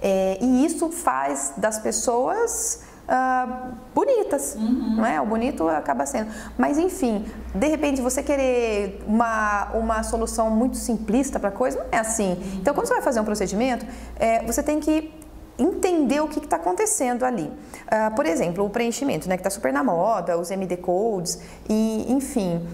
É, 0.00 0.36
e 0.40 0.64
isso 0.64 0.90
faz 0.90 1.54
das 1.56 1.78
pessoas 1.78 2.82
uh, 3.12 3.74
bonitas, 3.94 4.56
uhum. 4.56 4.96
não 4.96 5.06
é? 5.06 5.20
O 5.20 5.26
bonito 5.26 5.68
acaba 5.68 6.06
sendo. 6.06 6.32
Mas 6.56 6.78
enfim, 6.78 7.24
de 7.54 7.68
repente 7.68 8.00
você 8.00 8.22
querer 8.22 9.02
uma, 9.06 9.70
uma 9.74 10.02
solução 10.02 10.50
muito 10.50 10.76
simplista 10.76 11.38
para 11.38 11.50
a 11.50 11.52
coisa, 11.52 11.78
não 11.78 11.86
é 11.92 11.98
assim. 11.98 12.32
Uhum. 12.32 12.58
Então 12.60 12.74
quando 12.74 12.86
você 12.86 12.94
vai 12.94 13.02
fazer 13.02 13.20
um 13.20 13.24
procedimento, 13.24 13.86
é, 14.18 14.42
você 14.44 14.62
tem 14.62 14.80
que 14.80 15.12
entender 15.58 16.20
o 16.20 16.28
que 16.28 16.38
está 16.38 16.56
acontecendo 16.56 17.24
ali. 17.24 17.44
Uh, 17.44 18.14
por 18.16 18.24
exemplo, 18.24 18.64
o 18.64 18.70
preenchimento, 18.70 19.28
né, 19.28 19.36
que 19.36 19.40
está 19.40 19.50
super 19.50 19.72
na 19.72 19.84
moda, 19.84 20.38
os 20.38 20.50
MD 20.50 20.78
codes, 20.78 21.38
e 21.68 22.06
enfim, 22.10 22.66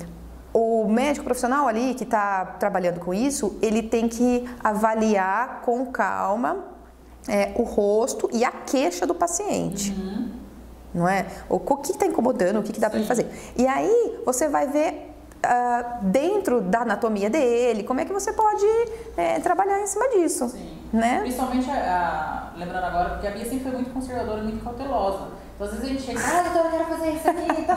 o 0.54 0.88
médico 0.88 1.24
profissional 1.24 1.66
ali 1.66 1.94
que 1.94 2.04
está 2.04 2.44
trabalhando 2.44 3.00
com 3.00 3.12
isso, 3.12 3.58
ele 3.60 3.82
tem 3.82 4.08
que 4.08 4.48
avaliar 4.62 5.60
com 5.62 5.84
calma 5.86 6.64
é, 7.28 7.52
o 7.56 7.62
rosto 7.62 8.28
e 8.32 8.44
a 8.44 8.50
queixa 8.50 9.06
do 9.06 9.14
paciente. 9.14 9.92
Uhum. 9.92 10.27
Não 10.98 11.08
é? 11.08 11.26
O, 11.48 11.58
que 11.58 11.92
está 11.92 12.06
incomodando, 12.06 12.58
o 12.58 12.62
que, 12.62 12.72
que 12.72 12.80
dá 12.80 12.90
para 12.90 12.98
ele 12.98 13.06
fazer. 13.06 13.26
E 13.56 13.66
aí 13.66 14.20
você 14.26 14.48
vai 14.48 14.66
ver 14.66 15.14
uh, 15.38 16.04
dentro 16.04 16.60
da 16.60 16.80
anatomia 16.80 17.30
dele, 17.30 17.84
como 17.84 18.00
é 18.00 18.04
que 18.04 18.12
você 18.12 18.32
pode 18.32 18.66
é, 19.16 19.38
trabalhar 19.40 19.80
em 19.80 19.86
cima 19.86 20.08
disso. 20.08 20.48
Sim. 20.48 20.78
Né? 20.92 21.20
Principalmente, 21.20 21.70
a, 21.70 22.52
a, 22.54 22.58
lembrando 22.58 22.84
agora, 22.84 23.10
porque 23.10 23.26
a 23.26 23.30
Bia 23.30 23.44
sempre 23.44 23.60
foi 23.60 23.72
muito 23.72 23.90
conservadora, 23.92 24.42
muito 24.42 24.64
cautelosa. 24.64 25.28
Então, 25.58 25.66
às 25.66 25.72
vezes 25.72 25.86
a 25.86 25.88
gente 25.88 26.02
chega, 26.02 26.20
ah, 26.20 26.42
doutora, 26.42 26.66
eu 26.66 26.70
quero 26.70 26.84
fazer 26.84 27.10
isso 27.10 27.28
aqui 27.28 27.60
e 27.60 27.64
tal. 27.64 27.76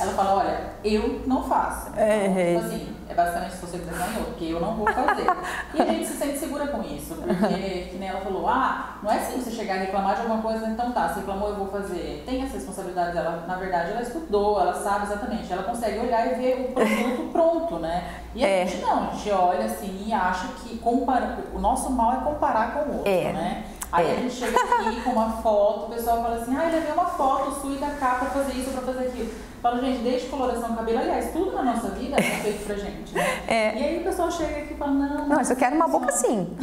Ela 0.00 0.12
fala, 0.14 0.34
olha, 0.36 0.60
eu 0.82 1.22
não 1.26 1.42
faço. 1.42 1.90
É, 1.94 2.26
então, 2.26 2.38
é. 2.38 2.54
tipo 2.54 2.66
assim, 2.66 2.96
é 3.06 3.14
basicamente 3.14 3.52
se 3.52 3.60
você 3.66 3.76
desenhou, 3.76 4.24
porque 4.28 4.44
eu 4.46 4.58
não 4.58 4.74
vou 4.74 4.86
fazer. 4.86 5.26
E 5.74 5.82
a 5.82 5.84
gente 5.84 6.06
se 6.06 6.16
sente 6.16 6.38
segura 6.38 6.68
com 6.68 6.82
isso, 6.82 7.16
porque, 7.16 7.88
que 7.90 7.96
nem 7.98 8.08
ela 8.08 8.22
falou, 8.22 8.48
ah, 8.48 8.96
não 9.02 9.12
é 9.12 9.18
assim 9.18 9.42
você 9.42 9.50
chegar 9.50 9.76
e 9.76 9.80
reclamar 9.80 10.14
de 10.14 10.22
alguma 10.22 10.40
coisa, 10.40 10.68
então 10.68 10.90
tá, 10.92 11.08
você 11.08 11.20
reclamou, 11.20 11.50
eu 11.50 11.56
vou 11.56 11.68
fazer. 11.68 12.22
Tem 12.24 12.42
essa 12.42 12.54
responsabilidade 12.54 13.12
dela, 13.12 13.44
na 13.46 13.56
verdade, 13.56 13.90
ela 13.90 14.00
estudou, 14.00 14.58
ela 14.58 14.72
sabe 14.72 15.04
exatamente, 15.04 15.52
ela 15.52 15.64
consegue 15.64 15.98
olhar 15.98 16.32
e 16.32 16.34
ver 16.36 16.70
o 16.70 16.72
produto 16.72 17.30
pronto, 17.30 17.78
né? 17.78 18.08
E 18.34 18.42
a 18.42 18.48
é. 18.48 18.66
gente 18.66 18.80
não, 18.80 19.10
a 19.10 19.10
gente 19.10 19.30
olha 19.32 19.66
assim 19.66 20.04
e 20.06 20.14
acha 20.14 20.48
que 20.62 20.78
compara, 20.78 21.40
o 21.52 21.58
nosso 21.58 21.90
mal 21.90 22.14
é 22.14 22.24
comparar 22.24 22.72
com 22.72 22.90
o 22.90 22.96
outro, 22.96 23.12
é. 23.12 23.32
né? 23.34 23.64
Aí 23.90 24.06
é. 24.06 24.12
a 24.12 24.14
gente 24.16 24.34
chega 24.34 24.58
aqui 24.58 25.00
com 25.02 25.10
uma 25.10 25.40
foto, 25.42 25.86
o 25.86 25.94
pessoal 25.94 26.22
fala 26.22 26.36
assim, 26.36 26.54
ah, 26.56 26.66
ele 26.66 26.76
levei 26.76 26.92
uma 26.92 27.06
foto 27.06 27.60
sua 27.60 27.74
e 27.74 27.78
da 27.78 27.90
cá 27.90 28.16
pra 28.16 28.30
fazer 28.30 28.52
isso, 28.52 28.70
pra 28.70 28.82
fazer 28.82 29.06
aquilo. 29.06 29.30
Fala, 29.62 29.80
gente, 29.80 30.02
desde 30.02 30.28
coloração 30.28 30.76
cabelo, 30.76 30.98
aliás, 30.98 31.32
tudo 31.32 31.52
na 31.52 31.62
nossa 31.62 31.88
vida 31.88 32.16
é 32.16 32.22
feito 32.22 32.66
pra 32.66 32.76
gente, 32.76 33.14
né? 33.14 33.26
É. 33.48 33.78
E 33.78 33.84
aí 33.84 34.00
o 34.00 34.04
pessoal 34.04 34.30
chega 34.30 34.58
aqui 34.58 34.74
e 34.74 34.76
fala, 34.76 34.92
não. 34.92 35.28
Não, 35.28 35.36
mas 35.36 35.50
eu 35.50 35.56
quero 35.56 35.74
uma 35.74 35.88
boca 35.88 36.10
assim. 36.10 36.56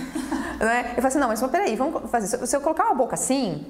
né? 0.59 0.91
Eu 0.91 0.95
falo 0.95 1.07
assim, 1.07 1.19
não, 1.19 1.27
mas 1.27 1.41
peraí, 1.41 1.75
vamos 1.75 2.09
fazer. 2.09 2.45
Se 2.45 2.55
eu 2.55 2.61
colocar 2.61 2.85
uma 2.85 2.95
boca 2.95 3.15
assim, 3.15 3.65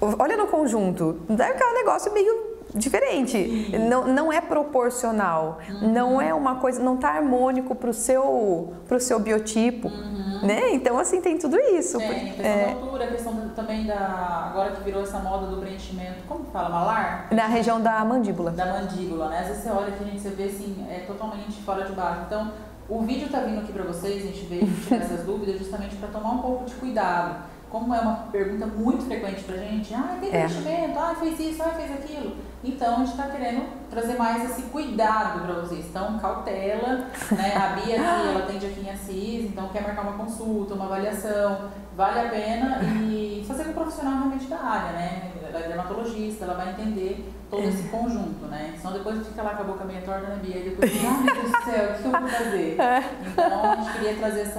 olha 0.00 0.36
no 0.36 0.46
conjunto, 0.46 1.20
deve 1.28 1.54
ficar 1.54 1.70
um 1.70 1.74
negócio 1.74 2.12
meio 2.12 2.47
diferente. 2.78 3.70
Não, 3.88 4.06
não 4.06 4.32
é 4.32 4.40
proporcional. 4.40 5.58
Uhum. 5.68 5.92
Não 5.92 6.20
é 6.20 6.32
uma 6.32 6.56
coisa, 6.56 6.82
não 6.82 6.96
tá 6.96 7.10
harmônico 7.10 7.74
pro 7.74 7.92
seu, 7.92 8.74
pro 8.86 8.98
seu 9.00 9.18
biotipo. 9.18 9.88
Uhum 9.88 10.18
né? 10.42 10.72
Então, 10.72 10.98
assim, 10.98 11.20
tem 11.20 11.38
tudo 11.38 11.58
isso. 11.58 11.98
Tem, 11.98 12.32
questão 12.32 12.44
é... 12.44 12.64
da 12.66 12.72
altura, 12.72 13.04
a 13.04 13.08
questão 13.08 13.48
também 13.54 13.86
da... 13.86 14.48
Agora 14.50 14.72
que 14.72 14.82
virou 14.82 15.02
essa 15.02 15.18
moda 15.18 15.46
do 15.46 15.60
preenchimento, 15.60 16.22
como 16.26 16.44
que 16.44 16.50
fala? 16.50 16.68
Malar? 16.68 17.28
Na 17.32 17.46
região 17.46 17.80
da 17.80 18.04
mandíbula. 18.04 18.50
Da 18.52 18.66
mandíbula, 18.66 19.28
né? 19.28 19.40
Às 19.40 19.48
vezes 19.48 19.62
você 19.62 19.70
olha 19.70 19.88
aqui, 19.88 20.04
gente, 20.04 20.20
você 20.20 20.30
vê 20.30 20.44
assim, 20.44 20.86
é 20.90 21.00
totalmente 21.00 21.60
fora 21.62 21.84
de 21.84 21.92
baixo. 21.92 22.22
Então, 22.26 22.52
o 22.88 23.02
vídeo 23.02 23.28
tá 23.28 23.40
vindo 23.40 23.60
aqui 23.60 23.72
para 23.72 23.84
vocês, 23.84 24.22
a 24.22 24.26
gente 24.26 24.44
veio 24.46 24.66
tirar 24.86 25.02
essas 25.02 25.24
dúvidas 25.24 25.58
justamente 25.58 25.96
para 25.96 26.08
tomar 26.08 26.30
um 26.32 26.38
pouco 26.38 26.64
de 26.64 26.74
cuidado. 26.74 27.36
Como 27.70 27.94
é 27.94 28.00
uma 28.00 28.14
pergunta 28.32 28.66
muito 28.66 29.04
frequente 29.04 29.44
pra 29.44 29.56
gente, 29.56 29.94
ah, 29.94 30.16
tem 30.18 30.32
é. 30.32 30.44
investimento, 30.44 30.98
ah, 30.98 31.14
fez 31.18 31.38
isso, 31.38 31.62
ah, 31.62 31.68
fez 31.68 31.92
aquilo. 31.92 32.36
Então 32.62 32.94
a 32.94 32.98
gente 32.98 33.10
está 33.10 33.28
querendo 33.28 33.88
trazer 33.88 34.16
mais 34.16 34.50
esse 34.50 34.62
cuidado 34.62 35.40
para 35.40 35.54
vocês. 35.54 35.86
Então, 35.86 36.18
cautela, 36.18 37.06
né? 37.30 37.54
A 37.56 37.68
Bia 37.76 37.96
aqui, 37.96 38.28
ela 38.28 38.38
atende 38.40 38.66
aqui 38.66 38.80
em 38.80 38.90
Assis, 38.90 39.44
então 39.44 39.68
quer 39.68 39.82
marcar 39.82 40.02
uma 40.02 40.12
consulta, 40.12 40.74
uma 40.74 40.86
avaliação, 40.86 41.70
vale 41.96 42.20
a 42.20 42.28
pena 42.28 42.80
e 42.82 43.44
fazer 43.46 43.64
com 43.64 43.70
um 43.70 43.74
profissional 43.74 44.14
realmente 44.18 44.46
da 44.46 44.58
área, 44.58 44.92
né? 44.92 45.32
Da 45.52 45.60
dermatologista, 45.60 46.44
ela 46.44 46.54
vai 46.54 46.70
entender 46.70 47.32
todo 47.48 47.62
esse 47.62 47.86
é. 47.86 47.90
conjunto, 47.90 48.46
né? 48.46 48.74
Senão 48.76 48.92
depois 48.92 49.26
fica 49.26 49.42
lá 49.42 49.54
com 49.54 49.62
a 49.62 49.66
boca 49.66 49.84
meio 49.84 50.02
torta, 50.02 50.26
né, 50.26 50.40
Bia? 50.42 50.58
E 50.58 50.70
depois, 50.70 50.92
ah, 51.06 51.22
meu 51.22 51.34
Deus 51.34 51.52
do 51.52 51.64
céu, 51.64 51.90
o 51.90 51.94
que 51.94 52.04
eu 52.04 52.10
vou 52.10 52.28
fazer? 52.28 52.76
É. 52.78 53.04
Então, 53.26 53.72
a 53.72 53.76
gente 53.76 53.92
queria 53.92 54.16
trazer 54.16 54.40
esse 54.42 54.58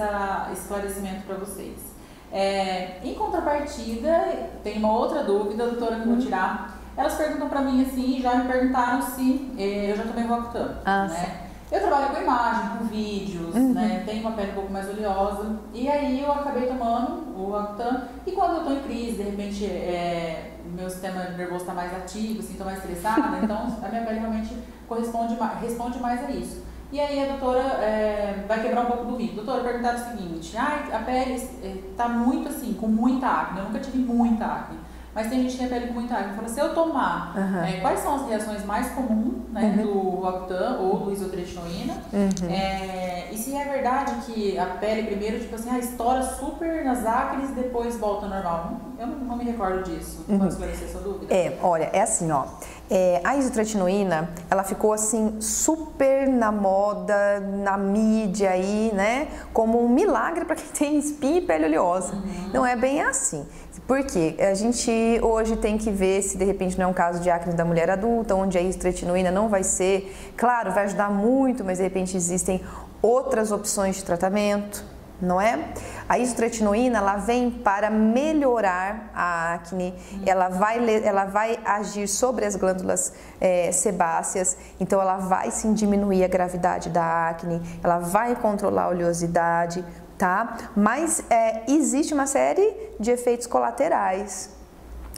esclarecimento 0.52 1.22
para 1.26 1.36
vocês. 1.36 1.90
É, 2.32 2.98
em 3.02 3.14
contrapartida, 3.14 4.48
tem 4.62 4.78
uma 4.78 4.92
outra 4.92 5.24
dúvida, 5.24 5.66
doutora, 5.66 5.96
que 5.96 6.02
eu 6.02 6.06
vou 6.06 6.14
uhum. 6.14 6.20
tirar 6.20 6.79
elas 7.00 7.14
perguntam 7.14 7.48
para 7.48 7.62
mim 7.62 7.82
assim, 7.82 8.20
já 8.20 8.34
me 8.34 8.46
perguntaram 8.46 9.00
se 9.00 9.50
eh, 9.58 9.90
eu 9.90 9.96
já 9.96 10.02
tomei 10.04 10.24
Roacutan, 10.24 10.76
ah, 10.84 11.06
né? 11.06 11.46
Eu 11.72 11.80
trabalho 11.80 12.14
com 12.14 12.20
imagem, 12.20 12.78
com 12.78 12.84
vídeos, 12.84 13.54
uhum. 13.54 13.72
né? 13.72 14.02
Tenho 14.04 14.20
uma 14.22 14.32
pele 14.32 14.50
um 14.50 14.54
pouco 14.54 14.72
mais 14.72 14.88
oleosa. 14.88 15.60
E 15.72 15.88
aí 15.88 16.20
eu 16.20 16.32
acabei 16.32 16.66
tomando 16.66 17.32
o 17.38 17.50
Roacutan. 17.50 18.08
E 18.26 18.32
quando 18.32 18.56
eu 18.56 18.64
tô 18.64 18.72
em 18.72 18.80
crise, 18.80 19.18
de 19.18 19.22
repente 19.22 19.64
é, 19.64 20.58
meu 20.64 20.90
sistema 20.90 21.22
nervoso 21.30 21.62
está 21.62 21.72
mais 21.72 21.94
ativo, 21.94 22.40
assim, 22.40 22.54
tô 22.54 22.64
mais 22.64 22.78
estressada, 22.78 23.38
então 23.42 23.78
a 23.82 23.88
minha 23.88 24.02
pele 24.02 24.18
realmente 24.18 24.54
corresponde 24.86 25.36
mais, 25.36 25.60
responde 25.60 26.00
mais 26.00 26.24
a 26.24 26.30
isso. 26.30 26.64
E 26.92 27.00
aí 27.00 27.22
a 27.22 27.36
doutora 27.36 27.60
é, 27.60 28.44
vai 28.48 28.60
quebrar 28.60 28.82
um 28.82 28.86
pouco 28.86 29.04
do 29.04 29.16
mito. 29.16 29.36
Doutora, 29.36 29.62
perguntaram 29.62 29.96
o 29.96 30.10
seguinte, 30.10 30.56
ah, 30.58 30.88
a 30.92 30.98
pele 30.98 31.34
está 31.34 32.08
muito 32.08 32.48
assim, 32.48 32.74
com 32.74 32.88
muita 32.88 33.26
acne. 33.28 33.60
Eu 33.60 33.66
nunca 33.66 33.78
tive 33.78 33.98
muita 33.98 34.44
acne. 34.44 34.76
Mas 35.14 35.28
tem 35.28 35.42
gente 35.42 35.52
que 35.52 35.58
tem 35.58 35.66
a 35.66 35.70
pele 35.70 35.88
com 35.88 35.94
muita 35.94 36.14
acne. 36.14 36.36
Fala, 36.36 36.48
se 36.48 36.60
eu 36.60 36.72
tomar, 36.72 37.36
uhum. 37.36 37.64
é, 37.64 37.80
quais 37.80 38.00
são 38.00 38.14
as 38.14 38.28
reações 38.28 38.64
mais 38.64 38.90
comuns 38.90 39.48
né, 39.50 39.74
uhum. 39.76 39.82
do 39.82 39.92
Roacutan 40.20 40.78
ou 40.78 40.98
do 40.98 41.12
isotretinoína? 41.12 41.94
Uhum. 42.12 42.50
É, 42.50 43.28
e 43.32 43.36
se 43.36 43.54
é 43.54 43.64
verdade 43.64 44.12
que 44.24 44.56
a 44.56 44.66
pele 44.66 45.04
primeiro, 45.08 45.40
tipo 45.40 45.54
assim, 45.54 45.68
ah, 45.70 45.78
estoura 45.78 46.22
super 46.22 46.84
nas 46.84 47.04
acnes 47.04 47.50
e 47.50 47.54
depois 47.54 47.96
volta 47.96 48.26
ao 48.26 48.30
normal. 48.30 48.72
Eu 48.98 49.06
não, 49.08 49.16
não 49.18 49.36
me 49.36 49.44
recordo 49.44 49.82
disso. 49.82 50.24
Pode 50.28 50.52
esclarecer 50.52 50.88
essa 50.88 51.00
dúvida? 51.00 51.34
É, 51.34 51.58
olha, 51.60 51.90
é 51.92 52.02
assim, 52.02 52.30
ó. 52.30 52.44
É, 52.90 53.20
a 53.22 53.36
isotretinoína, 53.36 54.30
ela 54.50 54.64
ficou 54.64 54.92
assim 54.92 55.40
super 55.40 56.28
na 56.28 56.50
moda, 56.50 57.38
na 57.38 57.78
mídia 57.78 58.50
aí, 58.50 58.90
né? 58.92 59.28
Como 59.52 59.80
um 59.80 59.88
milagre 59.88 60.44
para 60.44 60.56
quem 60.56 60.66
tem 60.76 60.98
espinha 60.98 61.38
e 61.38 61.40
pele 61.40 61.66
oleosa. 61.66 62.14
Uhum. 62.14 62.50
Não 62.52 62.66
é 62.66 62.74
bem 62.74 63.00
assim. 63.00 63.46
Porque 63.86 64.36
a 64.40 64.54
gente 64.54 64.90
hoje 65.22 65.56
tem 65.56 65.78
que 65.78 65.90
ver 65.90 66.22
se 66.22 66.36
de 66.36 66.44
repente 66.44 66.76
não 66.78 66.86
é 66.86 66.88
um 66.88 66.92
caso 66.92 67.20
de 67.20 67.30
acne 67.30 67.54
da 67.54 67.64
mulher 67.64 67.90
adulta, 67.90 68.34
onde 68.34 68.58
a 68.58 68.60
isotretinoína 68.60 69.30
não 69.30 69.48
vai 69.48 69.62
ser, 69.62 70.12
claro, 70.36 70.72
vai 70.72 70.84
ajudar 70.84 71.10
muito, 71.10 71.64
mas 71.64 71.78
de 71.78 71.84
repente 71.84 72.16
existem 72.16 72.60
outras 73.00 73.52
opções 73.52 73.96
de 73.96 74.04
tratamento 74.04 74.84
não 75.20 75.40
é? 75.40 75.72
A 76.08 76.18
isotretinoína 76.18 76.98
ela 76.98 77.16
vem 77.16 77.50
para 77.50 77.90
melhorar 77.90 79.10
a 79.14 79.54
acne, 79.54 79.94
ela 80.26 80.48
vai, 80.48 80.78
ela 81.04 81.24
vai 81.24 81.58
agir 81.64 82.08
sobre 82.08 82.44
as 82.44 82.56
glândulas 82.56 83.12
é, 83.40 83.70
sebáceas, 83.72 84.56
então 84.78 85.00
ela 85.00 85.16
vai 85.16 85.50
sim 85.50 85.72
diminuir 85.72 86.24
a 86.24 86.28
gravidade 86.28 86.88
da 86.90 87.28
acne, 87.28 87.60
ela 87.82 87.98
vai 87.98 88.34
controlar 88.36 88.84
a 88.84 88.88
oleosidade, 88.88 89.84
tá? 90.16 90.56
Mas 90.76 91.22
é, 91.30 91.62
existe 91.68 92.14
uma 92.14 92.26
série 92.26 92.74
de 92.98 93.10
efeitos 93.10 93.46
colaterais 93.46 94.59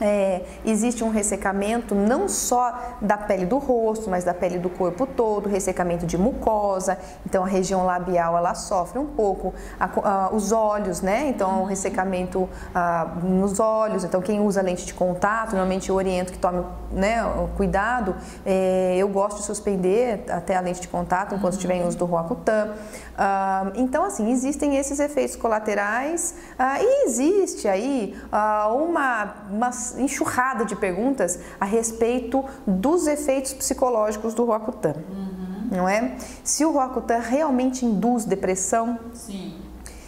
é, 0.02 0.42
existe 0.64 1.04
um 1.04 1.10
ressecamento 1.10 1.94
não 1.94 2.28
só 2.28 2.96
da 3.00 3.16
pele 3.16 3.46
do 3.46 3.58
rosto, 3.58 4.10
mas 4.10 4.24
da 4.24 4.34
pele 4.34 4.58
do 4.58 4.68
corpo 4.68 5.06
todo, 5.06 5.48
ressecamento 5.48 6.04
de 6.04 6.18
mucosa, 6.18 6.98
então 7.24 7.44
a 7.44 7.46
região 7.46 7.86
labial 7.86 8.36
ela 8.36 8.54
sofre 8.54 8.98
um 8.98 9.06
pouco, 9.06 9.54
a, 9.78 9.84
a, 9.86 10.34
os 10.34 10.50
olhos, 10.50 11.00
né? 11.00 11.28
Então 11.28 11.62
o 11.62 11.64
ressecamento 11.64 12.48
a, 12.74 13.12
nos 13.22 13.60
olhos, 13.60 14.02
então 14.02 14.20
quem 14.20 14.40
usa 14.40 14.60
lente 14.60 14.84
de 14.84 14.94
contato, 14.94 15.50
normalmente 15.50 15.88
eu 15.88 15.94
oriento 15.94 16.32
que 16.32 16.38
tome 16.38 16.64
né, 16.90 17.22
cuidado, 17.56 18.16
é, 18.44 18.96
eu 18.98 19.08
gosto 19.08 19.38
de 19.38 19.44
suspender 19.44 20.24
até 20.28 20.56
a 20.56 20.60
lente 20.60 20.80
de 20.80 20.88
contato 20.88 21.34
enquanto 21.34 21.54
estiver 21.54 21.76
em 21.76 21.86
uso 21.86 21.96
do 21.96 22.04
Roacutan. 22.04 22.70
então 23.76 24.04
assim, 24.04 24.30
existem 24.30 24.76
esses 24.76 24.98
efeitos 24.98 25.36
colaterais. 25.36 26.34
Uh, 26.52 26.82
e 26.82 27.06
existe 27.06 27.68
aí 27.68 28.16
uma, 28.72 29.34
uma 29.50 29.70
enxurrada 29.98 30.64
de 30.64 30.76
perguntas 30.76 31.38
a 31.60 31.64
respeito 31.64 32.44
dos 32.66 33.06
efeitos 33.06 33.52
psicológicos 33.52 34.34
do 34.34 34.44
Roacutan. 34.44 34.94
Uhum. 35.10 35.68
Não 35.70 35.88
é? 35.88 36.16
Se 36.44 36.64
o 36.64 36.72
Roacutan 36.72 37.18
realmente 37.18 37.86
induz 37.86 38.24
depressão? 38.24 38.98
Sim. 39.14 39.56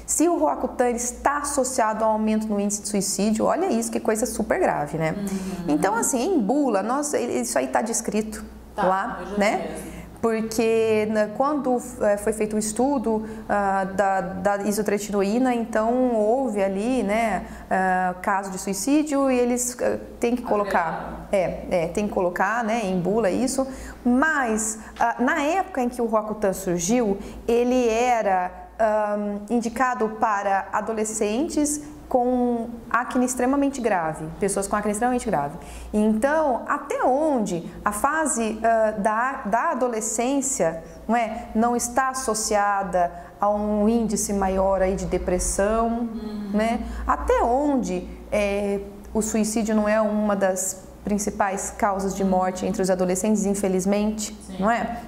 Se 0.07 0.29
o 0.29 0.39
Roacutan 0.39 0.91
está 0.91 1.39
associado 1.39 2.05
ao 2.05 2.13
aumento 2.13 2.47
no 2.47 2.61
índice 2.61 2.83
de 2.83 2.89
suicídio, 2.89 3.47
olha 3.47 3.67
isso, 3.67 3.91
que 3.91 3.99
coisa 3.99 4.27
super 4.27 4.61
grave, 4.61 4.99
né? 4.99 5.13
Uhum. 5.13 5.75
Então, 5.75 5.95
assim, 5.95 6.35
em 6.35 6.39
bula, 6.39 6.83
nossa, 6.83 7.19
isso 7.19 7.59
aí 7.59 7.65
está 7.65 7.81
descrito 7.81 8.45
tá, 8.77 8.85
lá, 8.85 9.21
né? 9.39 9.77
Porque 10.25 11.07
né, 11.11 11.33
quando 11.37 11.77
é, 12.01 12.17
foi 12.17 12.33
feito 12.33 12.57
o 12.57 12.59
estudo 12.59 13.17
uh, 13.17 13.95
da, 13.95 14.23
da, 14.23 14.57
isotretinoína, 14.63 15.55
então 15.55 16.15
houve 16.15 16.65
ali, 16.65 17.03
né, 17.03 17.45
uh, 17.65 18.19
caso 18.23 18.51
de 18.51 18.57
suicídio 18.57 19.31
e 19.31 19.39
eles 19.39 19.75
uh, 19.75 20.01
têm 20.19 20.35
que 20.35 20.41
colocar, 20.41 21.29
é, 21.31 21.67
é, 21.71 21.89
tem 21.89 22.09
que 22.09 22.15
colocar, 22.15 22.65
né, 22.65 22.87
em 22.87 22.99
bula 22.99 23.31
isso, 23.31 23.67
mas 24.03 24.79
na 25.19 25.43
época 25.43 25.83
em 25.83 25.91
que 25.91 26.01
o 26.01 26.07
Roacutan 26.07 26.55
surgiu, 26.55 27.19
ele 27.47 27.87
era 27.91 28.51
um, 28.81 29.55
indicado 29.55 30.09
para 30.19 30.69
adolescentes 30.73 31.83
com 32.15 32.69
acne 32.89 33.27
extremamente 33.27 33.81
grave, 33.81 34.25
pessoas 34.39 34.69
com 34.69 34.77
acne 34.77 34.93
extremamente 34.93 35.27
grave. 35.27 35.59
Então, 35.93 36.63
até 36.69 37.03
onde 37.03 37.69
a 37.85 37.91
fase 37.91 38.57
uh, 38.61 39.01
da, 39.01 39.43
da 39.45 39.71
adolescência 39.73 40.81
não, 41.09 41.17
é, 41.17 41.49
não 41.57 41.75
está 41.75 42.11
associada 42.11 43.11
a 43.41 43.51
um 43.51 43.89
índice 43.89 44.33
maior 44.33 44.81
aí 44.81 44.95
de 44.95 45.07
depressão, 45.07 45.89
uhum. 45.89 46.51
né? 46.55 46.87
até 47.05 47.43
onde 47.43 48.09
é, 48.31 48.79
o 49.13 49.21
suicídio 49.21 49.75
não 49.75 49.89
é 49.89 50.01
uma 50.01 50.37
das 50.37 50.85
principais 51.03 51.73
causas 51.77 52.15
de 52.15 52.23
morte 52.23 52.65
entre 52.65 52.81
os 52.81 52.91
adolescentes, 52.91 53.45
infelizmente, 53.45 54.39
Sim. 54.47 54.59
não 54.61 54.71
é? 54.71 55.01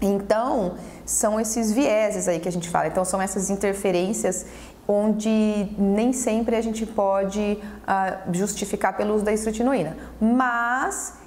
Então, 0.00 0.74
são 1.04 1.40
esses 1.40 1.72
vieses 1.72 2.28
aí 2.28 2.38
que 2.38 2.48
a 2.48 2.52
gente 2.52 2.68
fala. 2.68 2.86
Então, 2.86 3.04
são 3.04 3.20
essas 3.20 3.50
interferências 3.50 4.46
onde 4.90 5.68
nem 5.76 6.14
sempre 6.14 6.56
a 6.56 6.62
gente 6.62 6.86
pode 6.86 7.58
uh, 7.62 8.34
justificar 8.34 8.96
pelo 8.96 9.14
uso 9.14 9.24
da 9.24 9.32
estrotinoína. 9.32 9.98
Mas 10.18 11.18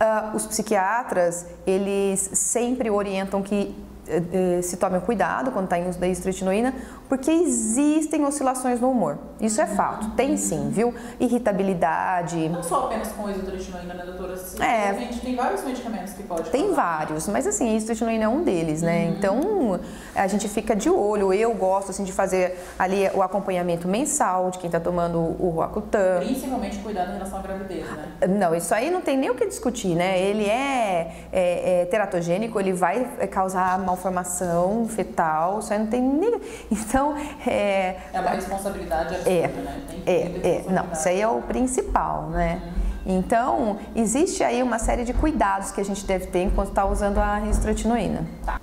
uh, 0.00 0.34
os 0.34 0.46
psiquiatras, 0.46 1.44
eles 1.66 2.30
sempre 2.32 2.88
orientam 2.88 3.42
que 3.42 3.76
uh, 4.08 4.62
se 4.62 4.78
tome 4.78 4.98
cuidado 5.00 5.50
quando 5.50 5.64
está 5.64 5.78
em 5.78 5.86
uso 5.86 5.98
da 5.98 6.08
estretinoína, 6.08 6.74
porque 7.10 7.28
existem 7.28 8.24
oscilações 8.24 8.80
no 8.80 8.88
humor. 8.88 9.18
Isso 9.40 9.60
é 9.60 9.66
fato, 9.66 10.10
tem 10.10 10.36
sim, 10.36 10.70
viu? 10.70 10.94
Irritabilidade. 11.18 12.48
Não 12.48 12.62
só 12.62 12.84
apenas 12.84 13.08
com 13.08 13.28
isotretinoína, 13.28 13.94
né, 13.94 14.04
doutora? 14.04 14.34
é. 14.60 14.90
A 14.90 14.92
gente 14.92 15.20
tem 15.20 15.34
vários 15.34 15.64
medicamentos 15.64 16.12
que 16.12 16.22
pode 16.22 16.50
Tem 16.50 16.72
vários, 16.72 17.26
mas 17.26 17.48
assim, 17.48 17.68
a 17.68 17.74
isotretinoína 17.74 18.24
é 18.24 18.28
um 18.28 18.44
deles, 18.44 18.80
né? 18.80 19.06
Uhum. 19.06 19.10
Então, 19.10 19.80
a 20.14 20.26
gente 20.28 20.48
fica 20.48 20.76
de 20.76 20.88
olho. 20.88 21.34
Eu 21.34 21.52
gosto, 21.54 21.90
assim, 21.90 22.04
de 22.04 22.12
fazer 22.12 22.56
ali 22.78 23.10
o 23.12 23.22
acompanhamento 23.22 23.88
mensal 23.88 24.52
de 24.52 24.58
quem 24.58 24.68
está 24.68 24.78
tomando 24.78 25.18
o 25.18 25.50
Roacutan. 25.56 26.20
Principalmente 26.20 26.78
cuidado 26.78 27.10
em 27.10 27.14
relação 27.14 27.40
à 27.40 27.42
gravidez, 27.42 27.90
né? 27.90 28.08
Não, 28.28 28.54
isso 28.54 28.72
aí 28.72 28.88
não 28.88 29.00
tem 29.00 29.16
nem 29.16 29.30
o 29.30 29.34
que 29.34 29.46
discutir, 29.46 29.96
né? 29.96 30.20
Ele 30.20 30.44
é, 30.44 31.12
é, 31.32 31.80
é 31.80 31.84
teratogênico, 31.86 32.60
ele 32.60 32.72
vai 32.72 33.04
causar 33.32 33.80
malformação 33.80 34.86
fetal, 34.86 35.58
isso 35.58 35.72
aí 35.72 35.78
não 35.80 35.86
tem 35.86 36.00
nem... 36.00 36.40
Então, 36.70 36.99
então, 37.00 37.16
é... 37.46 37.96
É 38.12 38.20
uma 38.20 38.30
responsabilidade 38.30 39.14
absurda, 39.14 39.30
é, 39.30 39.48
né? 39.48 39.82
é, 40.06 40.12
é, 40.12 40.64
não, 40.68 40.92
isso 40.92 41.08
aí 41.08 41.20
é 41.20 41.28
o 41.28 41.40
principal, 41.42 42.24
né? 42.24 42.60
Uhum. 43.06 43.18
Então, 43.18 43.78
existe 43.96 44.44
aí 44.44 44.62
uma 44.62 44.78
série 44.78 45.04
de 45.04 45.14
cuidados 45.14 45.70
que 45.70 45.80
a 45.80 45.84
gente 45.84 46.04
deve 46.04 46.26
ter 46.26 46.42
enquanto 46.42 46.68
está 46.68 46.84
usando 46.84 47.18
a 47.18 47.40
estrotinoína. 47.48 48.26
Tá. 48.44 48.60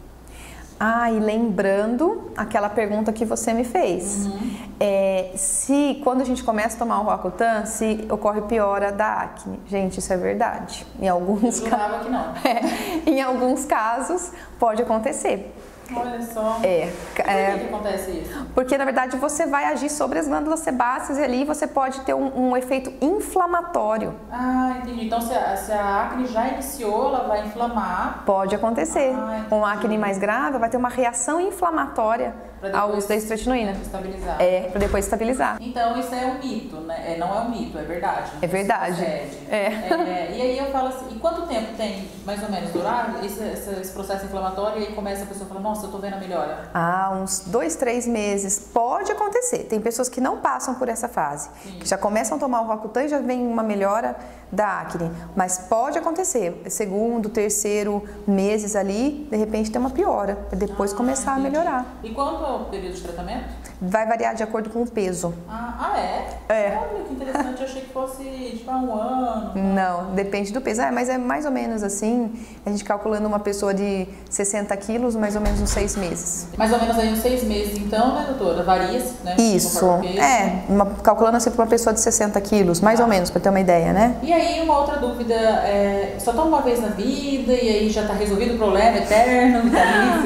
Ah, 0.79 1.11
e 1.11 1.19
lembrando 1.19 2.31
aquela 2.37 2.69
pergunta 2.69 3.11
que 3.11 3.25
você 3.25 3.51
me 3.51 3.63
fez. 3.63 4.27
Uhum. 4.27 4.57
é, 4.79 5.31
se 5.35 5.99
quando 6.03 6.21
a 6.21 6.23
gente 6.23 6.43
começa 6.43 6.75
a 6.75 6.79
tomar 6.79 6.99
o 7.01 7.05
Roacutan, 7.05 7.65
se 7.65 8.07
ocorre 8.11 8.41
piora 8.41 8.91
da 8.91 9.21
acne. 9.21 9.59
Gente, 9.67 9.97
isso 9.97 10.13
é 10.13 10.17
verdade. 10.17 10.85
Em 11.01 11.07
alguns, 11.07 11.61
não. 11.61 12.33
É, 12.45 13.09
em 13.09 13.19
alguns 13.19 13.65
casos 13.65 14.31
pode 14.59 14.83
acontecer. 14.83 15.51
Olha 15.95 16.21
só. 16.21 16.59
É, 16.63 16.91
Por 17.15 17.15
que, 17.15 17.21
é, 17.31 17.57
que 17.57 17.65
acontece 17.65 18.11
isso? 18.11 18.45
porque 18.53 18.77
na 18.77 18.85
verdade 18.85 19.15
você 19.17 19.45
vai 19.45 19.65
agir 19.65 19.89
sobre 19.89 20.19
as 20.19 20.27
glândulas 20.27 20.59
sebáceas 20.59 21.17
e 21.17 21.23
ali 21.23 21.45
você 21.45 21.65
pode 21.67 22.01
ter 22.01 22.13
um, 22.13 22.49
um 22.49 22.57
efeito 22.57 22.91
inflamatório. 23.01 24.13
Ah, 24.31 24.75
entendi. 24.81 25.05
Então 25.05 25.21
se 25.21 25.33
a, 25.33 25.55
se 25.55 25.71
a 25.71 26.03
acne 26.03 26.25
já 26.27 26.47
iniciou, 26.47 27.07
ela 27.09 27.27
vai 27.27 27.45
inflamar 27.45 28.23
Pode 28.25 28.55
acontecer. 28.55 29.13
Ah, 29.15 29.45
Com 29.49 29.65
acne 29.65 29.97
mais 29.97 30.17
grave, 30.17 30.57
vai 30.57 30.69
ter 30.69 30.77
uma 30.77 30.89
reação 30.89 31.39
inflamatória 31.39 32.33
ao 32.73 32.95
uso 32.95 33.07
da 33.07 33.15
estretinoína. 33.15 33.71
estabilizar. 33.71 34.41
É, 34.41 34.61
para 34.69 34.79
depois 34.79 35.05
estabilizar. 35.05 35.57
Então 35.61 35.97
isso 35.97 36.13
é 36.13 36.25
um 36.25 36.39
mito, 36.39 36.77
né? 36.77 37.13
É, 37.13 37.17
não 37.17 37.33
é 37.35 37.41
um 37.41 37.49
mito, 37.49 37.77
é 37.77 37.83
verdade. 37.83 38.31
É 38.41 38.47
verdade. 38.47 38.95
Sucede. 38.95 39.37
É. 39.49 39.65
É, 40.07 40.37
e 40.37 40.41
aí 40.41 40.57
eu 40.57 40.71
falo 40.71 40.89
assim, 40.89 41.05
e 41.11 41.19
quanto 41.19 41.47
tempo 41.47 41.75
tem 41.75 42.07
mais 42.25 42.41
ou 42.43 42.49
menos 42.49 42.71
durar 42.71 43.19
esse, 43.23 43.43
esse, 43.43 43.91
processo 43.91 44.25
inflamatório 44.25 44.81
e 44.81 44.87
aí 44.87 44.93
começa 44.93 45.23
a 45.23 45.25
pessoa 45.25 45.45
a 45.45 45.49
falar, 45.49 45.61
nossa, 45.61 45.85
eu 45.85 45.91
tô 45.91 45.97
vendo 45.97 46.15
a 46.15 46.17
melhora. 46.17 46.69
Ah, 46.73 47.11
uns 47.13 47.41
dois, 47.47 47.75
três 47.75 48.07
meses. 48.07 48.69
Pode 48.73 49.11
acontecer. 49.11 49.59
Tem 49.65 49.79
pessoas 49.79 50.09
que 50.09 50.21
não 50.21 50.37
passam 50.37 50.75
por 50.75 50.89
essa 50.89 51.07
fase. 51.07 51.49
Sim. 51.63 51.79
Que 51.79 51.87
já 51.87 51.97
começam 51.97 52.37
a 52.37 52.39
tomar 52.39 52.61
o 52.61 52.65
Roacutan 52.65 53.03
e 53.03 53.09
já 53.09 53.19
vem 53.19 53.45
uma 53.45 53.63
melhora 53.63 54.15
da 54.51 54.81
acne. 54.81 55.11
Mas 55.35 55.59
pode 55.69 55.97
acontecer. 55.97 56.61
Segundo, 56.69 57.29
terceiro 57.29 58.03
meses 58.25 58.75
ali, 58.75 59.27
de 59.29 59.37
repente 59.37 59.71
tem 59.71 59.79
uma 59.79 59.89
piora. 59.89 60.35
Pra 60.35 60.57
depois 60.57 60.93
começar 60.93 61.33
a 61.33 61.39
entendi. 61.39 61.51
melhorar. 61.51 61.85
E 62.03 62.09
quanto 62.11 62.43
é 62.47 62.61
o 62.61 62.65
período 62.65 62.95
de 62.95 63.01
tratamento? 63.01 63.45
Vai 63.79 64.07
variar 64.07 64.33
de 64.33 64.41
acordo 64.41 64.69
com 64.71 64.81
o 64.81 64.87
peso. 64.87 65.33
Ah, 65.47 65.91
ah, 65.93 65.99
é? 65.99 66.27
É. 66.49 66.77
Olha 66.81 67.03
que 67.03 67.13
interessante, 67.13 67.59
eu 67.61 67.67
achei 67.67 67.81
que 67.81 67.89
fosse 67.93 68.23
tipo 68.57 68.71
um 68.71 68.93
ano. 68.95 69.51
Não, 69.55 70.15
depende 70.15 70.51
do 70.51 70.59
peso. 70.61 70.81
É, 70.81 70.89
mas 70.89 71.09
é 71.09 71.17
mais 71.17 71.45
ou 71.45 71.51
menos 71.51 71.83
assim, 71.83 72.31
a 72.65 72.69
gente 72.71 72.83
calculando 72.83 73.27
uma 73.27 73.39
pessoa 73.39 73.73
de 73.73 74.07
60 74.29 74.75
quilos, 74.77 75.15
mais 75.15 75.35
ou 75.35 75.41
menos 75.41 75.61
uns 75.61 75.69
seis 75.69 75.95
meses. 75.95 76.47
Mais 76.57 76.71
ou 76.73 76.79
menos 76.79 76.97
aí 76.97 77.11
uns 77.13 77.19
seis 77.19 77.43
meses, 77.43 77.77
então, 77.77 78.15
né, 78.15 78.25
doutora? 78.27 78.63
Varia-se, 78.63 79.13
né? 79.23 79.35
Isso, 79.37 79.85
é, 80.17 80.63
uma- 80.69 80.85
calculando 81.03 81.37
assim 81.37 81.51
para 81.51 81.61
uma 81.63 81.69
pessoa 81.69 81.93
de 81.93 81.99
60 81.99 82.39
quilos, 82.41 82.81
mais 82.81 82.99
ou 82.99 83.05
menos, 83.07 83.29
para 83.29 83.41
ter 83.41 83.49
uma 83.49 83.59
ideia, 83.59 83.93
né? 83.93 84.17
E 84.23 84.33
aí, 84.33 84.61
uma 84.61 84.79
outra 84.79 84.97
dúvida, 84.97 85.35
é, 85.35 86.15
só 86.19 86.31
toma 86.31 86.45
uma 86.47 86.61
vez 86.61 86.81
na 86.81 86.87
vida 86.89 87.53
e 87.53 87.69
aí 87.69 87.89
já 87.89 88.07
tá 88.07 88.13
resolvido 88.13 88.55
o 88.55 88.57
problema 88.57 88.97
eterno, 88.97 89.69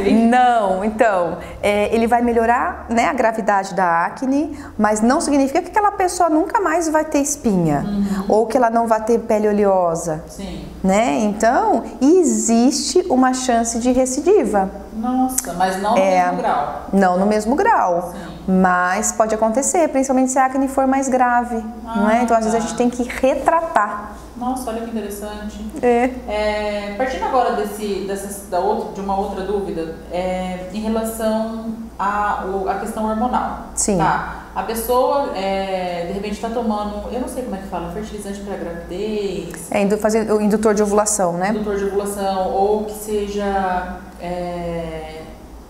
hein? 0.06 0.28
Não, 0.32 0.84
então, 0.86 1.38
é, 1.62 1.94
ele 1.94 2.08
vai 2.12 2.21
melhorar 2.21 2.86
né, 2.89 3.06
a 3.08 3.13
gravidade 3.13 3.74
da 3.74 4.06
acne, 4.06 4.58
mas 4.78 5.00
não 5.00 5.21
significa 5.21 5.62
que 5.62 5.69
aquela 5.69 5.91
pessoa 5.93 6.30
nunca 6.30 6.60
mais 6.60 6.89
vai 6.89 7.06
ter 7.06 7.19
espinha 7.19 7.86
ou 8.28 8.45
que 8.45 8.58
ela 8.58 8.69
não 8.69 8.86
vai 8.86 9.02
ter 9.02 9.17
pele 9.19 9.47
oleosa, 9.47 10.21
Sim. 10.28 10.65
né? 10.84 11.19
Então, 11.19 11.84
existe 12.02 13.06
uma 13.10 13.34
chance 13.34 13.80
de 13.80 13.91
recidiva. 13.93 14.69
Nossa, 14.93 15.54
mas 15.54 15.82
não 15.82 15.91
no 15.91 15.97
É. 15.97 16.26
mesmo 16.26 16.38
grau. 16.41 16.82
Não 16.91 17.17
no 17.17 17.26
mesmo 17.26 17.56
grau, 17.56 18.12
Sim. 18.12 18.31
Mas 18.47 19.12
pode 19.12 19.34
acontecer, 19.36 19.88
principalmente 19.89 20.32
se 20.32 20.39
a 20.39 20.45
acne 20.45 20.67
for 20.67 20.88
mais 20.88 21.08
grave, 21.08 21.63
não 21.84 22.10
é? 22.10 22.19
Ah, 22.19 22.23
Então, 22.23 22.36
às 22.38 22.43
vezes 22.45 22.56
a 22.56 22.62
tá. 22.62 22.65
gente 22.67 22.77
tem 22.77 22.89
que 22.89 23.04
retratar. 23.04 24.13
Nossa, 24.38 24.71
olha 24.71 24.82
que 24.82 24.89
interessante. 24.89 25.63
É. 25.84 26.10
É, 26.27 26.95
partindo 26.97 27.25
agora 27.25 27.54
desse, 27.54 28.06
dessas, 28.08 28.47
da 28.49 28.60
outra, 28.60 28.93
de 28.93 29.01
uma 29.01 29.15
outra 29.15 29.43
dúvida, 29.43 29.95
é, 30.12 30.67
em 30.73 30.80
relação 30.82 31.75
à 31.99 32.45
o- 32.47 32.67
à 32.67 32.75
questão 32.75 33.06
hormonal. 33.08 33.67
Sim. 33.75 33.97
Tá? 33.97 34.38
A 34.56 34.63
pessoa, 34.63 35.32
é, 35.36 36.06
de 36.08 36.13
repente, 36.13 36.34
está 36.34 36.49
tomando, 36.49 37.08
eu 37.13 37.21
não 37.21 37.27
sei 37.27 37.43
como 37.43 37.56
é 37.56 37.60
que 37.60 37.67
fala, 37.67 37.91
fertilizante 37.91 38.39
para 38.39 38.58
gravidez, 38.58 39.54
É 39.69 39.88
fazer 39.97 40.30
o 40.32 40.41
indutor 40.41 40.73
de 40.73 40.82
ovulação, 40.82 41.34
né? 41.34 41.49
indutor 41.51 41.77
de 41.77 41.86
ovulação, 41.86 42.49
ou 42.51 42.86
que 42.86 42.93
seja. 42.93 43.97
É, 44.19 45.21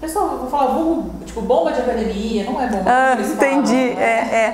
pessoal, 0.02 0.38
vou 0.40 0.50
falar 0.50 0.74
vulgo, 0.74 1.12
tipo 1.26 1.42
bomba 1.42 1.72
de 1.72 1.80
academia, 1.82 2.44
não 2.44 2.60
é 2.62 2.68
bomba 2.68 2.84
Ah, 2.88 3.14
eles 3.14 3.34
falam, 3.34 3.54
entendi. 3.54 3.94
né? 3.96 4.02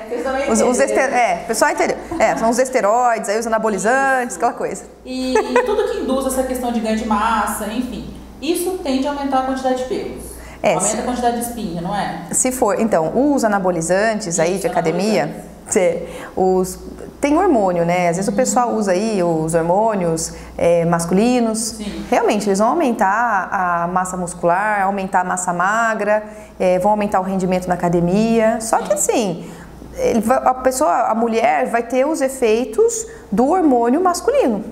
É, 0.10 0.16
é. 0.16 0.22
Também 0.24 0.52
Os, 0.52 0.62
os 0.62 0.80
ester... 0.80 1.14
É, 1.14 1.42
o 1.44 1.48
pessoal 1.48 1.72
entendeu. 1.72 1.98
É, 2.20 2.36
são 2.36 2.50
os 2.50 2.60
esteroides, 2.60 3.30
aí 3.30 3.40
os 3.40 3.48
anabolizantes, 3.48 4.36
aquela 4.36 4.54
coisa. 4.54 4.84
E, 5.06 5.34
e 5.38 5.64
tudo 5.64 5.90
que 5.92 6.00
induz 6.00 6.26
essa 6.28 6.44
questão 6.44 6.72
de 6.72 6.80
ganho 6.82 6.98
de 6.98 7.06
massa, 7.08 7.66
enfim, 7.68 8.14
isso 8.42 8.80
tende 8.84 9.08
a 9.08 9.12
aumentar 9.12 9.40
a 9.40 9.44
quantidade 9.44 9.78
de 9.78 9.84
pelos. 9.86 10.38
É, 10.62 10.74
Aumenta 10.74 10.86
se- 10.96 11.00
a 11.00 11.04
quantidade 11.04 11.38
de 11.40 11.44
espinha, 11.46 11.82
não 11.82 11.96
é? 11.96 12.24
Se 12.32 12.52
for, 12.52 12.80
então, 12.80 13.12
os 13.34 13.44
anabolizantes 13.44 14.40
aí 14.40 14.54
Isso, 14.54 14.62
de 14.62 14.68
academia, 14.68 15.46
os 16.36 16.80
tem 17.20 17.36
hormônio, 17.36 17.84
né? 17.84 18.10
Às 18.10 18.18
vezes 18.18 18.32
o 18.32 18.36
pessoal 18.36 18.74
usa 18.74 18.92
aí 18.92 19.22
os 19.24 19.56
hormônios 19.56 20.34
é, 20.58 20.86
masculinos. 20.86 21.58
Sim. 21.78 22.06
Realmente, 22.10 22.48
eles 22.48 22.60
vão 22.60 22.70
aumentar 22.70 23.50
a 23.52 23.88
massa 23.88 24.16
muscular, 24.16 24.84
aumentar 24.84 25.22
a 25.22 25.24
massa 25.24 25.52
magra, 25.52 26.24
é, 26.60 26.78
vão 26.78 26.92
aumentar 26.92 27.20
o 27.20 27.24
rendimento 27.24 27.68
na 27.68 27.74
academia. 27.74 28.60
Só 28.62 28.78
que 28.80 28.94
assim, 28.94 29.40
ele 29.40 29.50
vai- 30.24 30.42
a 30.46 30.54
pessoa, 30.54 30.92
a 31.10 31.16
mulher 31.16 31.66
vai 31.68 31.84
ter 31.84 32.06
os 32.06 32.22
efeitos 32.22 33.06
do 33.32 33.50
hormônio 33.50 34.02
masculino. 34.02 34.64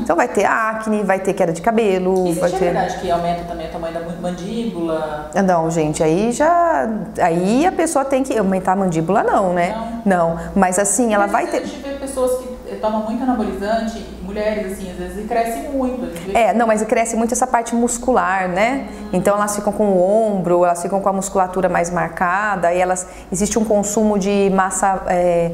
Então 0.00 0.16
vai 0.16 0.26
ter 0.28 0.44
acne, 0.44 1.02
vai 1.02 1.20
ter 1.20 1.32
queda 1.34 1.52
de 1.52 1.62
cabelo, 1.62 2.26
Existe 2.28 2.40
vai 2.40 2.48
a 2.50 2.52
ter. 2.52 2.64
verdade 2.64 2.98
que 2.98 3.10
aumenta 3.10 3.44
também 3.44 3.66
o 3.68 3.70
tamanho 3.70 3.94
da 3.94 4.00
mandíbula? 4.20 5.30
Não, 5.46 5.70
gente, 5.70 6.02
aí 6.02 6.32
já. 6.32 6.88
Aí 7.22 7.66
a 7.66 7.72
pessoa 7.72 8.04
tem 8.04 8.22
que 8.22 8.36
aumentar 8.36 8.72
a 8.72 8.76
mandíbula, 8.76 9.22
não, 9.22 9.52
né? 9.52 10.00
Não. 10.04 10.38
Mas 10.54 10.78
assim, 10.78 11.12
ela 11.14 11.24
Mas 11.24 11.32
vai 11.32 11.44
A 11.44 11.48
ter. 11.48 11.64
gente 11.66 11.82
vê 11.82 11.90
pessoas 11.94 12.38
que 12.40 12.48
eh, 12.72 12.76
tomam 12.80 13.02
muito 13.04 13.22
anabolizante, 13.22 14.04
mulheres 14.30 14.72
assim, 14.72 14.90
às 14.90 14.96
vezes, 14.96 15.24
e 15.24 15.28
crescem 15.28 15.70
muito. 15.70 16.06
Vê 16.26 16.32
É, 16.38 16.52
não, 16.54 16.66
mas 16.66 16.82
cresce 16.82 17.16
muito 17.16 17.32
essa 17.32 17.46
parte 17.46 17.74
muscular, 17.74 18.48
né? 18.48 18.88
Então 19.12 19.34
elas 19.36 19.54
ficam 19.56 19.72
com 19.72 19.84
o 19.90 20.00
ombro, 20.00 20.64
elas 20.64 20.80
ficam 20.80 21.00
com 21.00 21.08
a 21.08 21.12
musculatura 21.12 21.68
mais 21.68 21.90
marcada, 21.90 22.72
e 22.72 22.80
elas 22.80 23.06
existe 23.32 23.58
um 23.58 23.64
consumo 23.64 24.18
de 24.18 24.50
massa 24.54 25.02
é, 25.08 25.50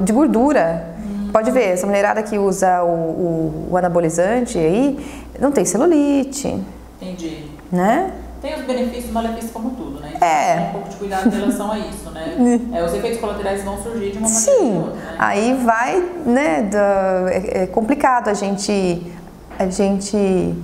de 0.00 0.12
gordura. 0.12 0.86
Pode 1.32 1.50
ver, 1.50 1.68
essa 1.70 1.86
mulherada 1.86 2.22
que 2.22 2.38
usa 2.38 2.82
o, 2.82 2.88
o- 2.88 3.68
o 3.70 3.76
anabolizante 3.76 4.58
aí 4.58 4.98
não 5.40 5.50
tem 5.50 5.64
celulite, 5.64 6.62
Entendi. 7.00 7.46
né? 7.70 8.12
Tem 8.42 8.54
os 8.54 8.62
benefícios 8.66 9.08
e 9.08 9.12
malefícios 9.12 9.50
como 9.52 9.70
tudo, 9.70 10.00
né? 10.00 10.11
É. 10.24 10.54
tem 10.56 10.66
um 10.66 10.72
pouco 10.72 10.88
de 10.88 10.96
cuidado 10.96 11.26
em 11.28 11.30
relação 11.30 11.72
a 11.72 11.78
isso, 11.78 12.10
né? 12.10 12.60
É, 12.74 12.84
os 12.84 12.94
efeitos 12.94 13.20
colaterais 13.20 13.62
vão 13.64 13.82
surgir 13.82 14.12
de 14.12 14.18
uma 14.18 14.28
maneira 14.28 14.52
Sim, 14.58 14.78
outra, 14.78 14.92
né? 14.94 15.16
aí 15.18 15.54
vai, 15.64 16.04
né? 16.24 16.62
da- 16.62 17.24
é, 17.30 17.62
é 17.62 17.66
complicado 17.66 18.28
a 18.28 18.34
gente, 18.34 19.06
a 19.58 19.66
gente 19.66 20.54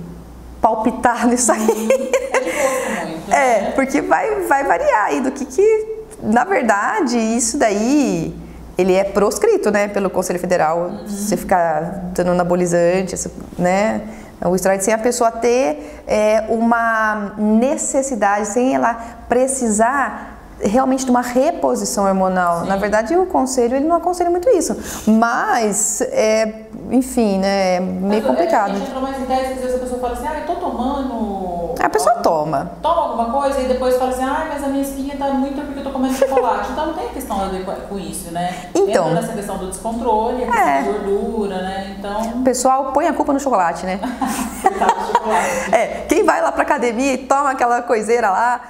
palpitar 0.61 1.27
nisso 1.27 1.51
aí. 1.51 1.59
É 1.61 2.39
de 2.39 2.51
gosto 2.51 3.07
muito, 3.07 3.31
É, 3.33 3.61
né? 3.61 3.71
porque 3.75 4.01
vai, 4.01 4.41
vai 4.47 4.63
variar 4.63 5.05
aí 5.07 5.21
do 5.21 5.31
que 5.31 5.45
que, 5.45 5.87
na 6.23 6.43
verdade, 6.43 7.17
isso 7.17 7.57
daí, 7.57 8.33
ele 8.77 8.93
é 8.93 9.03
proscrito, 9.03 9.69
né, 9.71 9.87
pelo 9.89 10.09
Conselho 10.09 10.39
Federal. 10.39 10.91
Você 11.07 11.35
ficar 11.37 12.11
dando 12.13 12.31
anabolizante, 12.31 13.15
né, 13.57 14.01
o 14.47 14.55
esteroide 14.55 14.83
sem 14.83 14.93
a 14.93 14.97
pessoa 14.97 15.31
ter 15.31 16.01
é, 16.07 16.45
uma 16.49 17.33
necessidade, 17.37 18.47
sem 18.47 18.75
ela 18.75 18.93
precisar 19.27 20.37
realmente 20.61 21.05
de 21.05 21.11
uma 21.11 21.21
reposição 21.21 22.05
hormonal. 22.05 22.65
Na 22.65 22.75
verdade, 22.75 23.15
o 23.15 23.25
conselho, 23.25 23.75
ele 23.75 23.85
não 23.87 23.95
aconselha 23.95 24.29
muito 24.29 24.49
isso. 24.49 24.75
Mas, 25.07 26.01
é, 26.01 26.63
enfim, 26.91 27.39
né, 27.39 27.75
é 27.75 27.79
meio 27.79 28.01
Mas, 28.01 28.25
é, 28.25 28.27
complicado. 28.27 28.71
A 28.71 28.75
gente 28.75 28.87
entrou 28.87 29.01
mais 29.01 29.21
às 29.21 29.27
vezes 29.27 29.75
a 29.75 29.79
pessoa 29.79 29.99
fala 29.99 30.13
assim, 30.13 30.27
ah, 30.27 30.39
eu 30.39 30.45
tô 30.45 30.55
tomando... 30.55 31.38
A 31.81 31.89
pessoa 31.89 32.15
toma. 32.15 32.71
Toma 32.81 33.01
alguma 33.03 33.31
coisa 33.31 33.59
e 33.61 33.67
depois 33.67 33.95
fala 33.97 34.11
assim, 34.11 34.23
ah, 34.23 34.47
mas 34.49 34.63
a 34.63 34.67
minha 34.67 34.81
espinha 34.83 35.15
tá 35.17 35.27
muito 35.27 35.61
porque 35.65 35.79
eu 35.79 35.83
tô 35.83 35.91
comendo 35.91 36.13
chocolate. 36.13 36.71
Então 36.71 36.87
não 36.87 36.93
tem 36.93 37.07
questão 37.09 37.41
a 37.41 37.45
ver 37.45 37.63
com- 37.65 37.97
isso, 37.97 38.31
né? 38.31 38.69
Então. 38.75 39.09
Entra 39.09 39.21
nessa 39.21 39.33
questão 39.33 39.57
do 39.57 39.67
descontrole, 39.67 40.43
a 40.43 40.47
questão 40.47 40.67
É. 40.67 40.81
da 40.83 40.91
gordura, 40.91 41.61
né? 41.61 41.95
Então, 41.97 42.21
O 42.21 42.43
pessoal 42.43 42.91
põe 42.91 43.07
a 43.07 43.13
culpa 43.13 43.31
no 43.33 43.39
chocolate, 43.39 43.85
né? 43.85 43.97
do 44.03 45.13
chocolate. 45.13 45.49
É, 45.71 46.05
quem 46.07 46.23
vai 46.23 46.41
lá 46.41 46.51
pra 46.51 46.63
academia 46.63 47.13
e 47.13 47.17
toma 47.19 47.51
aquela 47.51 47.81
coiseira 47.81 48.29
lá, 48.29 48.61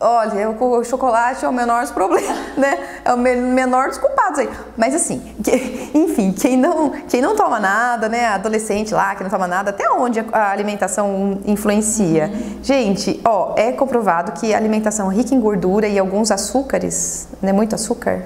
olha, 0.00 0.50
o 0.50 0.84
chocolate 0.84 1.44
é 1.44 1.48
o 1.48 1.52
menor 1.52 1.82
dos 1.82 1.90
problemas, 1.90 2.36
né? 2.56 2.78
É 3.04 3.12
o 3.12 3.16
me- 3.16 3.36
menor 3.36 3.88
dos 3.88 3.98
culpados 3.98 4.38
aí. 4.38 4.48
Mas 4.76 4.94
assim, 4.94 5.20
que- 5.42 5.90
enfim, 5.94 6.32
quem 6.32 6.56
não, 6.56 6.90
quem 7.08 7.20
não 7.20 7.34
toma 7.36 7.58
nada, 7.58 8.08
né? 8.08 8.26
Adolescente 8.26 8.92
lá 8.94 9.14
que 9.14 9.22
não 9.22 9.30
toma 9.30 9.46
nada, 9.46 9.70
até 9.70 9.88
onde 9.90 10.20
a 10.32 10.50
alimentação 10.50 11.40
influencia? 11.46 12.30
Gente, 12.62 13.20
ó, 13.24 13.54
é 13.56 13.72
comprovado 13.72 14.32
que 14.32 14.52
a 14.54 14.56
alimentação 14.56 15.08
rica 15.08 15.34
em 15.34 15.40
gordura 15.40 15.86
e 15.88 15.98
alguns 15.98 16.30
açúcares, 16.30 17.28
né? 17.42 17.52
Muito 17.52 17.74
açúcar, 17.74 18.22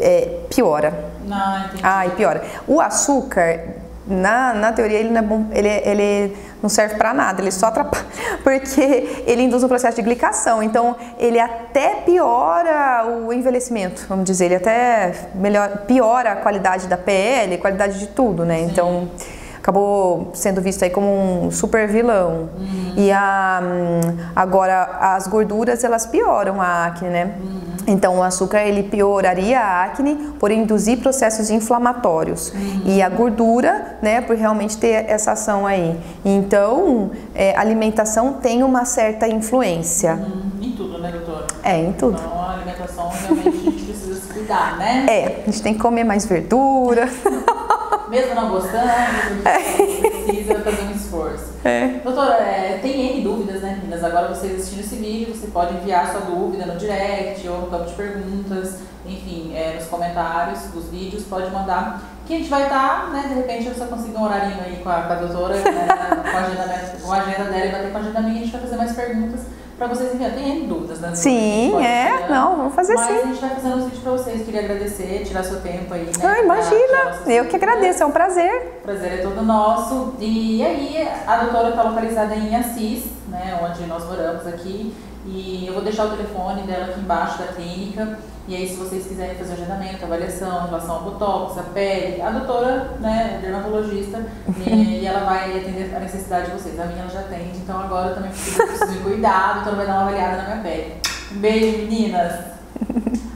é, 0.00 0.40
piora. 0.48 0.92
Não, 1.24 1.58
entendi. 1.66 1.80
Ai, 1.82 2.10
piora. 2.10 2.42
O 2.66 2.80
açúcar 2.80 3.81
na, 4.06 4.52
na 4.54 4.72
teoria 4.72 4.98
ele 4.98 5.10
não 5.10 5.18
é 5.18 5.22
bom, 5.22 5.46
ele, 5.52 5.68
ele 5.68 6.36
não 6.62 6.68
serve 6.68 6.96
para 6.96 7.14
nada, 7.14 7.40
ele 7.40 7.50
só 7.50 7.66
atrapalha, 7.66 8.04
porque 8.42 9.22
ele 9.26 9.42
induz 9.42 9.62
um 9.62 9.68
processo 9.68 9.96
de 9.96 10.02
glicação, 10.02 10.62
então 10.62 10.96
ele 11.18 11.38
até 11.38 11.96
piora 12.04 13.06
o 13.06 13.32
envelhecimento, 13.32 14.04
vamos 14.08 14.24
dizer, 14.24 14.46
ele 14.46 14.56
até 14.56 15.12
melhor, 15.34 15.84
piora 15.86 16.32
a 16.32 16.36
qualidade 16.36 16.88
da 16.88 16.96
pele, 16.96 17.58
qualidade 17.58 17.98
de 17.98 18.08
tudo, 18.08 18.44
né? 18.44 18.58
Sim. 18.58 18.64
Então 18.64 19.10
acabou 19.62 20.32
sendo 20.34 20.60
visto 20.60 20.82
aí 20.82 20.90
como 20.90 21.46
um 21.46 21.50
super 21.52 21.86
vilão. 21.86 22.50
Uhum. 22.58 22.94
E 22.96 23.12
a, 23.12 23.60
agora 24.34 24.82
as 25.00 25.28
gorduras 25.28 25.84
elas 25.84 26.04
pioram 26.04 26.60
a 26.60 26.86
acne, 26.86 27.08
né? 27.08 27.34
Uhum. 27.40 27.71
Então 27.92 28.18
o 28.18 28.22
açúcar 28.22 28.62
ele 28.62 28.82
pioraria 28.82 29.60
a 29.60 29.84
acne 29.84 30.14
por 30.40 30.50
induzir 30.50 30.98
processos 30.98 31.50
inflamatórios 31.50 32.50
uhum. 32.50 32.82
e 32.86 33.02
a 33.02 33.08
gordura, 33.08 33.98
né, 34.00 34.22
por 34.22 34.34
realmente 34.34 34.78
ter 34.78 35.04
essa 35.08 35.32
ação 35.32 35.66
aí. 35.66 35.98
Então 36.24 37.10
é, 37.34 37.54
a 37.54 37.60
alimentação 37.60 38.34
tem 38.34 38.62
uma 38.62 38.86
certa 38.86 39.28
influência. 39.28 40.14
Uhum. 40.14 40.42
Em 40.62 40.72
tudo, 40.72 40.98
né, 40.98 41.12
doutora? 41.12 41.46
É, 41.62 41.78
em 41.78 41.92
tudo. 41.92 42.18
Então 42.18 42.42
a 42.42 42.54
alimentação 42.54 43.10
realmente 43.10 43.48
a 43.48 43.70
gente 43.70 43.84
precisa 43.84 44.14
se 44.14 44.32
cuidar, 44.32 44.78
né? 44.78 45.06
É, 45.08 45.42
a 45.42 45.50
gente 45.50 45.62
tem 45.62 45.74
que 45.74 45.80
comer 45.80 46.04
mais 46.04 46.24
verdura. 46.24 47.08
Mesmo 48.08 48.34
não 48.34 48.50
gostando, 48.50 48.78
a 48.78 49.58
gente 49.58 50.24
precisa 50.26 50.60
fazer 50.60 50.82
um 50.82 50.90
esforço. 50.90 51.44
É. 51.64 52.00
Doutora, 52.04 52.34
é, 52.34 52.78
tem 52.82 53.16
N 53.16 53.22
dúvidas, 53.22 53.62
né, 53.62 53.71
Agora 54.04 54.28
vocês 54.28 54.54
assistindo 54.54 54.80
esse 54.80 54.96
vídeo, 54.96 55.34
você 55.34 55.46
pode 55.48 55.74
enviar 55.74 56.10
sua 56.10 56.20
dúvida 56.22 56.66
no 56.66 56.78
direct 56.78 57.46
ou 57.48 57.62
no 57.62 57.66
campo 57.68 57.84
de 57.84 57.94
perguntas, 57.94 58.80
enfim, 59.06 59.52
é, 59.54 59.74
nos 59.74 59.86
comentários 59.88 60.60
dos 60.72 60.88
vídeos, 60.88 61.24
pode 61.24 61.50
mandar. 61.50 62.02
Que 62.26 62.34
a 62.34 62.38
gente 62.38 62.50
vai 62.50 62.64
estar, 62.64 63.02
tá, 63.02 63.10
né, 63.10 63.24
de 63.28 63.34
repente 63.34 63.66
eu 63.66 63.74
só 63.74 63.86
consigo 63.86 64.18
um 64.18 64.22
horarinho 64.22 64.62
aí 64.62 64.80
com 64.82 64.88
a, 64.88 65.02
com 65.02 65.12
a 65.12 65.16
doutora, 65.16 65.54
né, 65.54 65.86
com, 66.30 66.36
a 66.36 66.40
agenda, 66.40 66.96
com 67.02 67.12
a 67.12 67.16
agenda 67.16 67.44
dela 67.50 67.66
e 67.66 67.72
bater 67.72 67.92
com 67.92 67.98
a 67.98 68.00
agenda 68.00 68.20
minha, 68.20 68.34
a 68.34 68.44
gente 68.44 68.52
vai 68.52 68.60
fazer 68.60 68.76
mais 68.76 68.92
perguntas 68.92 69.40
para 69.76 69.86
vocês 69.88 70.14
enviarem. 70.14 70.32
Tem 70.32 70.66
dúvidas, 70.66 71.00
né? 71.00 71.14
Sim, 71.14 71.74
é, 71.84 72.28
não, 72.28 72.56
vamos 72.56 72.74
fazer 72.74 72.94
Mas 72.94 73.06
sim. 73.06 73.12
Mas 73.12 73.22
a 73.22 73.26
gente 73.26 73.40
vai 73.40 73.50
fazendo 73.50 73.76
os 73.76 73.84
vídeos 73.84 74.02
para 74.02 74.12
vocês. 74.12 74.44
Queria 74.44 74.60
agradecer, 74.60 75.24
tirar 75.24 75.42
seu 75.44 75.60
tempo 75.60 75.92
aí, 75.92 76.04
né? 76.04 76.12
Ah, 76.22 76.40
imagina, 76.40 77.20
eu 77.26 77.46
que 77.46 77.56
agradeço, 77.56 78.02
é 78.02 78.06
um 78.06 78.10
prazer. 78.10 78.78
O 78.80 78.82
prazer 78.82 79.12
é 79.12 79.16
todo 79.18 79.42
nosso. 79.42 80.14
E 80.18 80.64
aí, 80.64 81.08
a 81.26 81.36
doutora 81.38 81.70
está 81.70 81.82
localizada 81.82 82.34
em 82.34 82.56
Assis, 82.56 83.04
né, 83.28 83.58
onde 83.62 83.86
nós 83.86 84.04
moramos 84.04 84.46
aqui. 84.46 84.94
E 85.24 85.66
eu 85.66 85.74
vou 85.74 85.82
deixar 85.82 86.06
o 86.06 86.10
telefone 86.10 86.62
dela 86.62 86.86
aqui 86.86 87.00
embaixo 87.00 87.38
da 87.38 87.46
clínica. 87.48 88.18
E 88.48 88.56
aí, 88.56 88.68
se 88.68 88.74
vocês 88.74 89.06
quiserem 89.06 89.36
fazer 89.36 89.52
agendamento, 89.52 90.04
avaliação 90.04 90.64
em 90.64 90.66
relação 90.66 90.96
ao 90.96 91.02
botox, 91.02 91.58
a 91.58 91.62
pele, 91.62 92.20
a 92.20 92.30
doutora, 92.30 92.96
né, 92.98 93.38
dermatologista, 93.40 94.26
e, 94.66 95.00
e, 95.00 95.06
ela 95.06 95.24
vai 95.24 95.56
atender 95.56 95.94
a 95.94 96.00
necessidade 96.00 96.46
de 96.46 96.58
vocês. 96.58 96.78
A 96.80 96.86
minha 96.86 97.02
ela 97.02 97.10
já 97.10 97.20
atende, 97.20 97.58
então 97.58 97.78
agora 97.78 98.10
eu 98.10 98.14
também 98.16 98.30
preciso, 98.32 98.66
preciso 98.66 98.92
de 98.92 98.98
cuidado, 98.98 99.60
então 99.60 99.74
ela 99.74 99.76
vai 99.76 99.86
dar 99.86 99.92
uma 99.92 100.02
avaliada 100.02 100.36
na 100.38 100.42
minha 100.42 100.62
pele. 100.62 100.94
Um 101.32 101.38
beijo, 101.38 101.78
meninas! 101.78 102.32